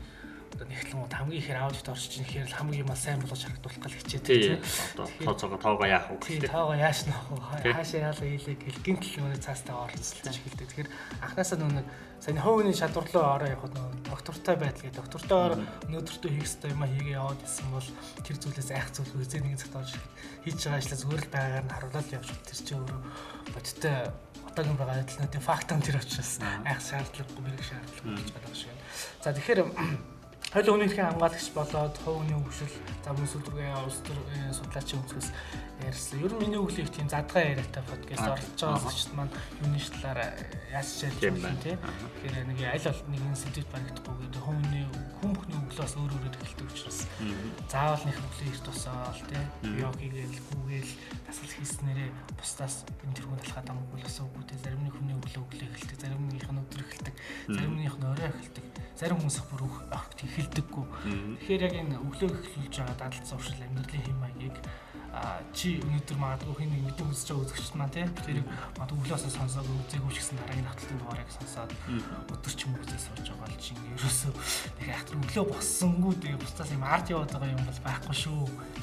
одоо 0.56 0.66
нэгтлэн 0.72 1.04
хамгийн 1.12 1.40
ихээр 1.44 1.60
аудит 1.60 1.88
орж 1.92 2.02
ийн 2.16 2.24
гэхээр 2.24 2.48
л 2.48 2.58
хамгийн 2.58 2.88
мал 2.88 2.96
сайн 2.96 3.20
болгож 3.20 3.42
харагдуулах 3.44 3.80
гал 3.84 3.98
хичээд 4.00 4.24
тийм. 4.24 4.58
одоо 4.96 5.06
тооцоогоо 5.20 5.60
тоогоо 5.60 5.86
яах 5.86 6.08
вэ 6.08 6.16
тийм 6.24 6.40
тоогоо 6.48 6.76
яаш 6.80 7.04
нөх 7.04 7.20
хаашаа 7.60 8.00
яалаа 8.08 8.26
хийлээ 8.26 8.56
гэл 8.56 8.84
гинтл 8.84 9.12
нөгөө 9.20 9.44
цаастаа 9.44 9.84
оролцолж 9.84 10.24
эхэлдэг 10.32 10.68
тэгэхээр 10.72 10.88
анхнаасаа 11.20 11.58
нөгөө 11.60 11.84
сайн 12.20 12.40
хөвөний 12.40 12.72
шалгуурлуу 12.72 13.22
ороо 13.22 13.48
явахад 13.52 13.76
нөгөө 13.76 14.08
доктортой 14.08 14.56
байдал 14.56 14.82
гэдэг. 14.88 14.96
Доктортой 14.96 15.60
өнөөдөртөө 15.86 16.30
хийх 16.32 16.48
ёстой 16.48 16.72
юм 16.72 16.82
а 16.82 16.88
хийгээ 16.88 17.18
яваад 17.20 17.40
исэн 17.44 17.68
бол 17.70 17.88
тэр 18.24 18.36
зүйлээс 18.40 18.70
айх 18.72 18.88
зүйл 18.96 19.20
үзээ 19.20 19.40
нэгэн 19.44 19.60
цагт 19.60 19.76
орж 19.76 19.92
хийж 20.42 20.56
байгаа 20.64 20.80
ажлаа 20.80 20.98
зүгээр 21.04 21.22
л 21.22 21.34
байгаагаар 21.36 21.66
нь 21.68 21.74
харуулаад 21.76 22.08
явж 22.16 22.28
тэр 22.32 22.58
чинь 22.64 22.78
өөрөө 22.80 23.00
бодтой 23.52 23.94
одоогийн 24.48 24.78
байгаа 24.80 24.96
адилнуудын 25.04 25.44
фактан 25.44 25.80
тэр 25.84 26.00
учраас 26.00 26.32
айх 26.40 26.80
шаардлагагүй 26.80 27.42
мэрэг 27.44 27.62
шаардлагагүй 27.68 28.16
гэж 28.16 28.30
байна 28.32 28.56
шиг. 28.56 28.76
За 29.20 29.28
тэгэхээр 29.36 29.60
Хойл 30.54 30.78
үнийхэн 30.78 31.10
хамгаалагч 31.10 31.50
болоод 31.58 31.96
хувийн 32.06 32.38
хөгжил 32.38 32.70
за 33.02 33.10
мөн 33.10 33.26
сүлдүргийн 33.26 33.82
улс 33.82 33.98
төрийн 34.06 34.54
судлаачийн 34.54 35.02
өнцгөөс 35.02 35.28
ярьсан. 35.90 36.22
Ер 36.22 36.32
нь 36.32 36.38
миний 36.38 36.60
өглөөх 36.62 36.90
тийм 36.94 37.10
задгаа 37.10 37.50
яриатай 37.50 37.82
подкаст 37.82 38.30
оролцож 38.30 38.62
байгаа 38.62 38.82
зочд 38.86 39.10
маань 39.18 39.34
юуны 39.58 39.78
талаар 39.82 40.38
яаж 40.70 40.86
шийдэж 40.86 41.42
байна. 41.42 41.58
тийм. 41.66 41.78
Тэгэхээр 41.82 42.46
нэг 42.46 42.60
аль 42.62 42.86
бол 42.86 43.10
нэгэн 43.10 43.36
сэдвэд 43.42 43.68
баригдахгүй 43.74 44.16
гэдэг 44.22 44.42
хувийн 44.46 44.90
хүн 45.18 45.30
бүхний 45.34 45.58
өглөөс 45.66 45.94
өөр 45.98 46.12
өөрөөр 46.14 46.36
эхэлдэг 46.38 46.68
учраас. 46.70 47.00
Заавал 47.66 48.04
нэг 48.06 48.16
өглөө 48.22 48.46
их 48.46 48.60
тусаал 48.62 49.20
тийм. 49.26 49.46
Йог 49.82 49.94
хийгээл 49.98 50.38
гүүгээл 50.46 50.92
дасгал 51.26 51.54
хийснээрээ 51.58 52.10
бусдаас 52.38 52.76
энэ 53.02 53.14
тэргүүн 53.18 53.42
талхаад 53.42 53.68
амгүй 53.74 53.98
л 53.98 54.08
асуугүй 54.08 54.44
тийм. 54.46 54.60
Зарим 54.62 54.82
нэг 54.86 54.94
хүний 54.94 55.16
өглөө 55.18 55.42
өглөө 55.42 55.68
эхэлдэг, 55.74 55.98
зарим 56.00 56.22
нэгийнх 56.22 56.52
нь 56.54 56.62
өдөр 56.62 56.82
эхэлдэг, 56.86 57.14
зарим 57.50 57.74
нэгийнх 57.74 57.98
нь 57.98 58.06
орой 58.06 58.30
эхэлдэг. 58.30 58.64
Зарим 58.96 59.20
хүмүүс 59.20 59.36
их 59.36 59.46
бүр 59.52 59.62
огт 59.92 60.18
эхэлдэггүй. 60.36 60.84
Тэгэхээр 61.40 61.66
яг 61.66 61.74
энэ 61.80 61.96
өглөө 62.00 62.30
эхлүүлж 62.36 62.74
байгаа 62.76 62.96
дадал 63.00 63.24
зуршил 63.24 63.64
амьдралын 63.64 64.04
хэм 64.04 64.18
маягийг 64.20 64.56
чи 65.56 65.80
өнөөдөр 65.80 66.18
магадгүй 66.20 66.54
хин 66.60 66.70
нэг 66.76 66.82
мэдээ 66.92 67.08
үзэж 67.08 67.28
байгаа 67.32 67.44
үзэгчд 67.48 67.74
маань 67.80 67.94
тийм 67.94 68.10
тэр 68.20 68.38
магадгүй 68.76 69.00
өглөөсөө 69.00 69.32
сонсоод 69.32 69.64
үзээгүй 69.64 70.12
ч 70.12 70.16
гэсэн 70.20 70.36
дараагийн 70.36 70.68
хаталтын 70.68 70.98
дугаарыг 71.00 71.30
сонсоод 71.32 71.72
өдөр 72.36 72.52
ч 72.52 72.60
юм 72.68 72.72
уу 72.76 72.84
үзээ 72.84 73.00
сууж 73.00 73.26
байгаа 73.32 73.48
л 73.48 73.56
чинь 73.64 73.80
ерөөсөө 73.96 74.32
нэг 74.76 74.88
ахтар 74.92 75.16
өглөө 75.16 75.44
боссонгүй 75.56 76.14
тэгээ 76.20 76.42
бусдаас 76.44 76.70
юм 76.76 76.84
ард 76.84 77.06
яваад 77.08 77.32
байгаа 77.32 77.54
юм 77.56 77.64
бол 77.64 77.80
байхгүй 77.86 78.16
шүү 78.20 78.40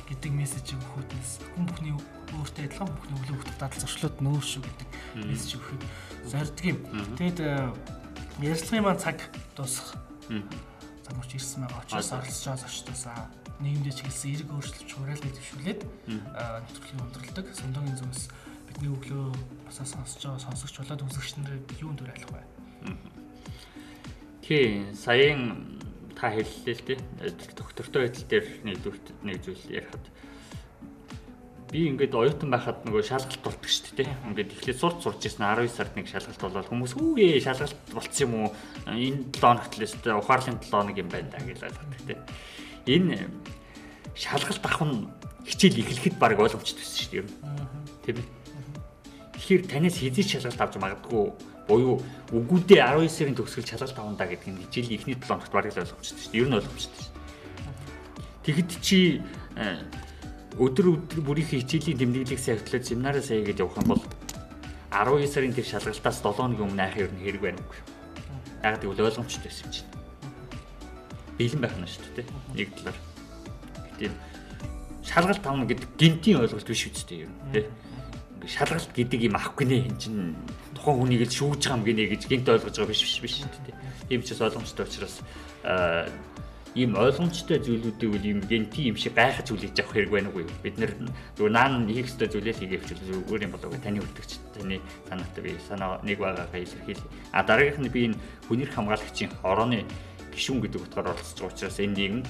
гэдэг 0.10 0.32
мессежийг 0.34 0.82
өгөхөднес 0.82 1.32
хүн 1.54 1.66
бүхний 1.70 1.94
өөртөө 1.94 2.64
адилхан 2.66 2.90
бүхний 2.90 3.18
өглөө 3.22 3.36
өгөх 3.38 3.54
дадал 3.62 3.82
зуршлууд 3.86 4.18
нөөр 4.26 4.46
шүү 4.50 4.62
гэдэг 4.66 4.90
мессеж 5.30 5.52
өгөхөд 5.62 5.82
зордг 6.34 6.66
юм. 6.66 6.80
Тэгэд 7.14 7.40
ярилцлагын 8.42 8.86
маань 8.90 8.98
цаг 8.98 9.22
дуусах 9.54 9.94
замууч 11.04 11.32
ирсэн 11.36 11.68
байгаа 11.68 11.84
учраас 11.84 12.12
оролцож 12.16 12.60
зочдоосаа 12.64 13.30
нийгэмдээ 13.60 13.94
чиглэсэн 13.94 14.32
эрг 14.34 14.50
өөрчлөлт 14.52 14.92
хураалгыг 14.92 15.36
төвшүүлээд 15.36 15.82
нэвтрүүлгийг 16.08 17.04
өндөрлөдөг. 17.04 17.46
Сондогийн 17.54 18.00
зүгээс 18.00 18.24
бидний 18.68 18.92
өглөө 18.92 19.26
басаа 19.68 19.88
сонсож 19.88 20.22
байгаа 20.24 20.42
сонсогч 20.48 20.76
болоод 20.80 21.06
үзэгчнэр 21.06 21.54
юунд 21.84 22.00
төрөлөх 22.02 22.32
вэ? 22.34 22.42
Тий, 24.44 24.84
саяын 24.96 25.80
та 26.16 26.32
хэллээ 26.34 26.76
л 26.76 26.86
дээ. 26.88 27.00
Доктортой 27.56 28.08
байдал 28.08 28.28
дээр 28.28 28.46
нэг 28.64 28.78
зүйл 28.84 29.00
нэг 29.24 29.38
зүйл 29.44 29.64
ярихад 29.70 30.06
би 31.74 31.90
ингээд 31.90 32.14
оюутан 32.14 32.54
байхад 32.54 32.86
нөгөө 32.86 33.02
шалгалт 33.02 33.42
болдог 33.42 33.66
шүү 33.66 33.98
дээ. 33.98 34.14
Ингээд 34.30 34.54
эхлээд 34.54 34.78
сурч 34.78 35.02
сурч 35.02 35.26
ирсэн 35.26 35.42
12 35.42 35.74
сард 35.74 35.98
нэг 35.98 36.06
шалгалт 36.06 36.38
болоод 36.38 36.70
хүмүүс 36.70 36.94
үе 37.02 37.42
шалгалт 37.42 37.80
болцсон 37.90 38.24
юм 38.30 38.34
уу? 38.46 38.50
Энэ 38.94 39.34
7 39.34 39.42
хоногт 39.42 39.74
л 39.74 39.86
өстэй 39.90 40.14
ухаарлын 40.14 40.62
7 40.62 40.70
хоног 40.70 40.94
юм 41.02 41.10
байна 41.10 41.34
да 41.34 41.42
гэж 41.42 41.66
ойлгоод 41.66 41.94
тэ. 42.06 42.22
Энэ 42.86 43.26
шалгалт 44.14 44.62
авах 44.62 44.86
нь 44.86 45.10
хичээл 45.50 45.82
эхлэхэд 45.82 46.16
баг 46.22 46.38
ойлгомжтой 46.38 46.78
байсан 46.78 47.00
шүү 47.02 47.10
дээ. 47.10 47.26
Тийм 48.06 48.18
ээ. 48.22 48.28
Тэгэхээр 49.34 49.64
танаас 49.66 49.98
хизээ 49.98 50.26
шалгалт 50.30 50.62
авч 50.62 50.78
магадгүй 50.78 51.26
буюу 51.66 51.98
үгүүдээ 52.30 52.86
12 52.86 53.10
сарын 53.10 53.34
төгсгөл 53.34 53.66
шалгалт 53.66 53.98
авна 53.98 54.20
да 54.22 54.30
гэдэг 54.30 54.46
нь 54.46 54.62
хичээлийн 54.70 54.98
эхний 55.02 55.18
7 55.18 55.26
хоногт 55.26 55.50
баг 55.50 55.74
л 55.74 55.82
ойлгомжтой 55.82 56.22
шүү 56.22 56.32
дээ. 56.38 56.42
Ер 56.44 56.48
нь 56.54 56.58
ойлгомжтой 56.62 57.00
шүү. 57.02 57.12
Тэгэхэд 58.46 58.72
чи 58.78 59.00
өдөр 60.60 60.86
өдөр 60.94 61.20
бүрийнхээ 61.26 61.66
хичээлийн 61.66 61.98
тэмдэглэлийг 61.98 62.42
савтлаад 62.42 62.86
семинараа 62.86 63.24
сая 63.26 63.42
гэж 63.42 63.66
явах 63.66 63.78
юм 63.82 63.98
бол 63.98 64.04
12 64.94 65.26
сарын 65.26 65.54
тэр 65.54 65.66
шалгалтаас 65.66 66.22
7 66.22 66.38
хоногийн 66.38 66.70
өмнө 66.70 66.84
айх 66.86 66.98
ер 67.02 67.10
нь 67.10 67.26
хэрэг 67.26 67.42
байна 67.42 67.58
уу? 67.58 67.74
Яг 68.62 68.78
тэгвэл 68.78 69.10
ойлгомжтой 69.10 69.50
байсан 69.50 69.70
чинь. 69.74 69.90
Бэлэн 71.42 71.62
байх 71.66 71.74
нь 71.74 71.90
шүү 71.90 72.14
дээ. 72.14 72.30
Нэг 72.54 72.70
талаар. 72.78 72.98
Гэтэл 73.98 74.18
шалгалт 75.02 75.44
авна 75.50 75.66
гэдэг 75.66 75.90
гинтийн 75.98 76.46
ойлголт 76.46 76.70
биш 76.70 76.86
үстэй 76.86 77.26
юм 77.26 77.34
тий. 77.50 77.66
Шалгалт 78.46 78.94
гэдэг 78.94 79.20
юм 79.26 79.34
авах 79.34 79.58
гинэ 79.58 79.90
эн 79.90 79.98
чинь 79.98 80.38
тухайн 80.78 81.02
хүнийг 81.02 81.26
л 81.26 81.34
шүүж 81.34 81.66
байгаа 81.66 81.82
юм 81.82 81.86
гинэ 81.90 82.04
гэж 82.14 82.22
гинт 82.30 82.48
ойлгож 82.54 82.78
байгаа 82.78 82.94
биш 82.94 83.02
биш 83.02 83.18
биш 83.26 83.36
тий. 83.42 83.74
Тийм 84.08 84.22
ч 84.22 84.38
ойлгомжтой 84.38 84.86
учраас 84.86 85.18
ийм 86.74 86.98
ойлгомжтой 86.98 87.62
зүйлүүдийг 87.62 88.12
үл 88.14 88.26
ийм 88.26 88.40
генти 88.42 88.90
юм 88.90 88.98
шиг 88.98 89.14
гайхаж 89.14 89.54
үлээж 89.54 89.78
авах 89.78 89.94
хэрэг 89.94 90.10
байна 90.10 90.30
уу 90.34 90.42
бид 90.66 90.78
нар 90.82 90.92
нөгөө 91.38 91.52
наан 91.54 91.86
хийх 91.86 92.10
ёстой 92.10 92.28
зүйлээ 92.34 92.58
хийгээ 92.58 92.82
хвчүүл 92.82 93.30
өөр 93.30 93.46
юм 93.46 93.54
болов 93.54 93.70
уу 93.70 93.84
таны 93.84 94.02
үлдэгч 94.02 94.32
таны 94.58 94.82
санаатай 95.06 95.42
би 95.46 95.54
санаа 95.70 96.02
нэг 96.02 96.18
байгаагаа 96.18 96.66
илэрхийл 96.66 97.04
а 97.30 97.46
дараагийнх 97.46 97.82
нь 97.86 97.94
би 97.94 98.00
энэ 98.10 98.18
хүнийх 98.50 98.74
хамгаалагчийн 98.74 99.32
хорооны 99.38 99.86
гишүүн 100.34 100.62
гэдэг 100.66 100.82
утгаар 100.82 101.14
оролцож 101.14 101.38
байгаа 101.38 101.54
учраас 101.54 101.78
энэ 101.78 101.94
нийгэмд 101.94 102.28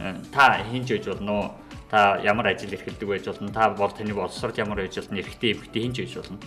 э, 0.00 0.16
та 0.32 0.64
хинж 0.64 0.88
байж 0.88 1.04
болно 1.04 1.32
уу? 1.36 1.48
Та 1.90 2.18
ямар 2.24 2.46
ажил 2.48 2.72
эрхэлдэг 2.72 3.08
байж 3.08 3.24
болно? 3.28 3.52
Та 3.52 3.70
бол 3.70 3.92
таны 3.92 4.14
боловсрол 4.16 4.56
ямар 4.56 4.80
байж 4.80 4.96
болно? 4.96 5.20
Эрэгтэй 5.20 5.52
эмэгтэй 5.52 5.82
хинж 5.84 5.96
байж 6.00 6.14
болно? 6.16 6.38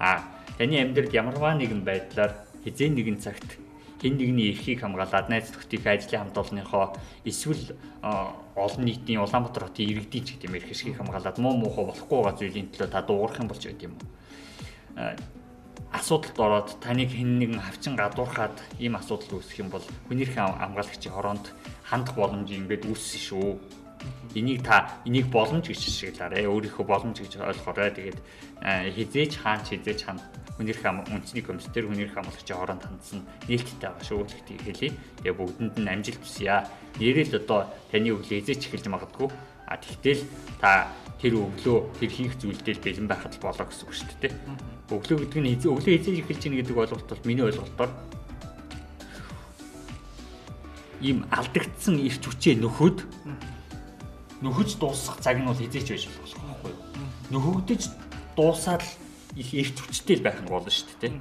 А 0.00 0.24
таны 0.56 0.80
амьдралд 0.80 1.12
ямарваа 1.12 1.52
нэгэн 1.54 1.84
байдлаар 1.84 2.32
хизээ 2.64 2.88
нэгэн 2.88 3.20
цагт 3.20 3.60
хэн 4.02 4.18
нэгний 4.18 4.50
эрхийг 4.50 4.82
хамгаалаад 4.82 5.30
найз 5.30 5.54
нөхдөд 5.54 5.86
ажлын 5.86 6.20
хамт 6.26 6.36
олонныхоо 6.42 6.86
эсвэл 7.22 7.78
олон 8.02 8.82
нийтийн 8.84 9.22
Улаанбаатар 9.22 9.70
хотын 9.70 9.86
иргэдийн 9.86 10.24
ч 10.26 10.28
гэдэг 10.34 10.48
юм 10.50 10.56
эрх 10.58 10.70
ашгийг 10.74 10.98
хамгаалаад 10.98 11.38
муу 11.38 11.54
муухай 11.54 11.86
болохгүй 11.86 12.18
байгаа 12.18 12.38
зүйлийн 12.38 12.68
төлөө 12.74 12.90
та 12.90 13.06
дуугарах 13.06 13.38
юм 13.38 13.48
болж 13.48 13.62
байд 13.62 13.82
юм 13.86 13.94
уу? 13.94 14.10
асуудалд 15.92 16.38
ороод 16.40 16.68
таныг 16.80 17.12
хэн 17.12 17.38
нэгэн 17.38 17.60
хавчин 17.60 17.94
гадуурхаад 17.96 18.56
ийм 18.80 18.96
асуудал 18.96 19.38
үүсэх 19.38 19.60
юм 19.60 19.68
бол 19.70 19.84
хүнийхэн 20.08 20.56
хамгаалагчийн 20.58 21.14
хороонд 21.14 21.46
хандах 21.84 22.16
боломж 22.16 22.48
ингээд 22.48 22.88
үүссэн 22.88 23.20
шүү. 23.28 23.48
Энийг 24.34 24.64
та 24.64 24.98
энийг 25.04 25.28
боломж 25.28 25.68
гэж 25.68 25.78
шишгэлаарэ. 25.78 26.48
Өөрийнхөө 26.48 26.84
боломж 26.88 27.16
гэж 27.20 27.38
ойлгоорой. 27.38 27.92
Тэгээд 27.92 28.18
хизээч 28.96 29.32
хаан 29.36 29.60
хизээч 29.68 30.00
хаан 30.58 31.04
хүнийхэн 31.06 31.08
үндэсний 31.08 31.44
комиссар 31.44 31.84
хүнийхэн 31.88 32.14
хамгаалагчийн 32.14 32.58
хороонд 32.58 32.84
хандсан 32.84 33.20
нээлттэй 33.48 33.88
байгаа 33.88 34.04
шүү 34.04 34.26
гэдгийг 34.28 34.62
хэлье. 34.62 34.90
Тэгээ 35.24 35.38
бүгдэнд 35.38 35.76
нь 35.80 35.90
амжилт 35.90 36.20
хүсье. 36.20 36.68
Нэрэл 37.00 37.38
одоо 37.40 37.60
таны 37.88 38.08
өглөө 38.12 38.38
хизээч 38.40 38.68
эхэлж 38.68 38.86
магадгүй. 38.92 39.28
А 39.66 39.80
тэгтэл 39.80 40.22
та 40.60 40.92
тэр 41.16 41.40
өглөө 41.40 41.78
тэр 41.96 42.10
хийх 42.12 42.36
зүйлдээ 42.36 42.76
бэлэн 42.84 43.08
байхад 43.08 43.34
болоо 43.40 43.64
гэсэн 43.64 43.84
үг 43.88 43.94
шүү 43.96 44.18
дээ. 44.20 44.32
Өглөө 44.92 45.18
гэдэг 45.24 45.40
нь 45.40 45.50
өглөө 45.56 45.96
хизээж 45.96 46.18
эхэлж 46.20 46.42
ийн 46.44 46.56
гэдэг 46.60 46.76
ойлголт 46.76 47.08
бол 47.08 47.24
миний 47.24 47.46
ойлголтоор 47.48 47.90
ийм 51.02 51.26
алдагдсан 51.34 51.98
ирч 51.98 52.22
хүчээ 52.22 52.62
нөхөд 52.62 53.02
нөхөж 54.42 54.78
дуусах 54.78 55.18
цаг 55.18 55.38
нь 55.38 55.46
бол 55.46 55.58
хизээч 55.58 55.88
байж 55.90 56.06
болох 56.06 56.38
байхгүй 56.46 56.70
юу? 56.70 56.82
Нөхөгдөж 57.34 57.82
дуусаад 58.38 58.82
их 59.36 59.48
ирч 59.54 59.76
хүчтэй 59.80 60.20
л 60.20 60.26
байх 60.26 60.40
нь 60.40 60.48
болно 60.50 60.68
шүү 60.68 60.96
дээ. 61.00 61.12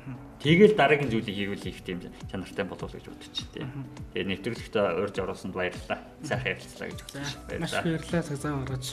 Тэгэл 0.41 0.75
дараагийн 0.75 1.11
зүйлийг 1.11 1.37
хийвэл 1.37 1.69
их 1.69 1.79
тийм 1.85 2.01
чанартай 2.27 2.65
болов 2.65 2.91
гэж 2.91 3.05
бодчих 3.07 3.47
тий. 3.53 3.63
Тэгээ 4.11 4.27
нэвтрүүлэгтээ 4.41 4.99
урьж 4.99 5.15
оруулсанд 5.21 5.55
баярлалаа. 5.55 5.99
Сайхан 6.25 6.51
ярилцлаа 6.57 6.87
гэж 6.91 6.99
бодож 7.05 7.31
байна. 7.47 7.61
Маш 7.61 7.73
баярлалаа 7.77 8.23
цаг 8.25 8.37
зав 8.41 8.55
гаргаж 8.65 8.85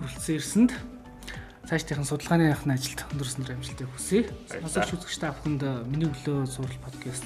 хүрэлцэн 0.00 0.34
ирсэнд. 0.34 0.72
Цаашдынхан 1.62 2.08
судалгааны 2.08 2.50
яхны 2.50 2.74
ажилд 2.74 3.00
өндөрснөр 3.14 3.54
амжилтыг 3.54 3.88
хүсье. 3.94 4.26
Сонсогч 4.50 4.90
үзэгч 4.98 5.16
та 5.22 5.30
бүхэнд 5.30 5.62
миний 5.86 6.10
өглөө 6.10 6.50
сурал 6.50 6.78
подкаст 6.82 7.22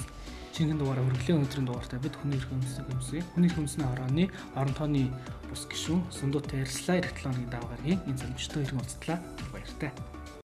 шингэн 0.53 0.77
дугаараа 0.77 1.05
хүргэлээ 1.05 1.37
өнөөдрийн 1.37 1.67
дугаартай 1.69 1.99
бид 2.01 2.17
хүний 2.17 2.37
эрх 2.37 2.49
өмсөг 2.49 2.85
өмсөе. 2.89 3.21
Хүний 3.33 3.49
эрх 3.49 3.61
өмсний 3.61 3.85
хорооны 3.85 4.25
орон 4.57 4.73
тооны 4.73 5.09
бус 5.49 5.69
гишүүн 5.69 6.01
Сундуутай 6.09 6.65
ярьслаа 6.65 7.01
7 7.01 7.13
хоногийн 7.21 7.49
даваа 7.53 7.69
гаргийн 7.77 8.01
энэ 8.09 8.17
замчтай 8.17 8.65
иргэн 8.65 8.81
уулзтлаа. 8.81 9.17
Баяртай. 9.53 9.91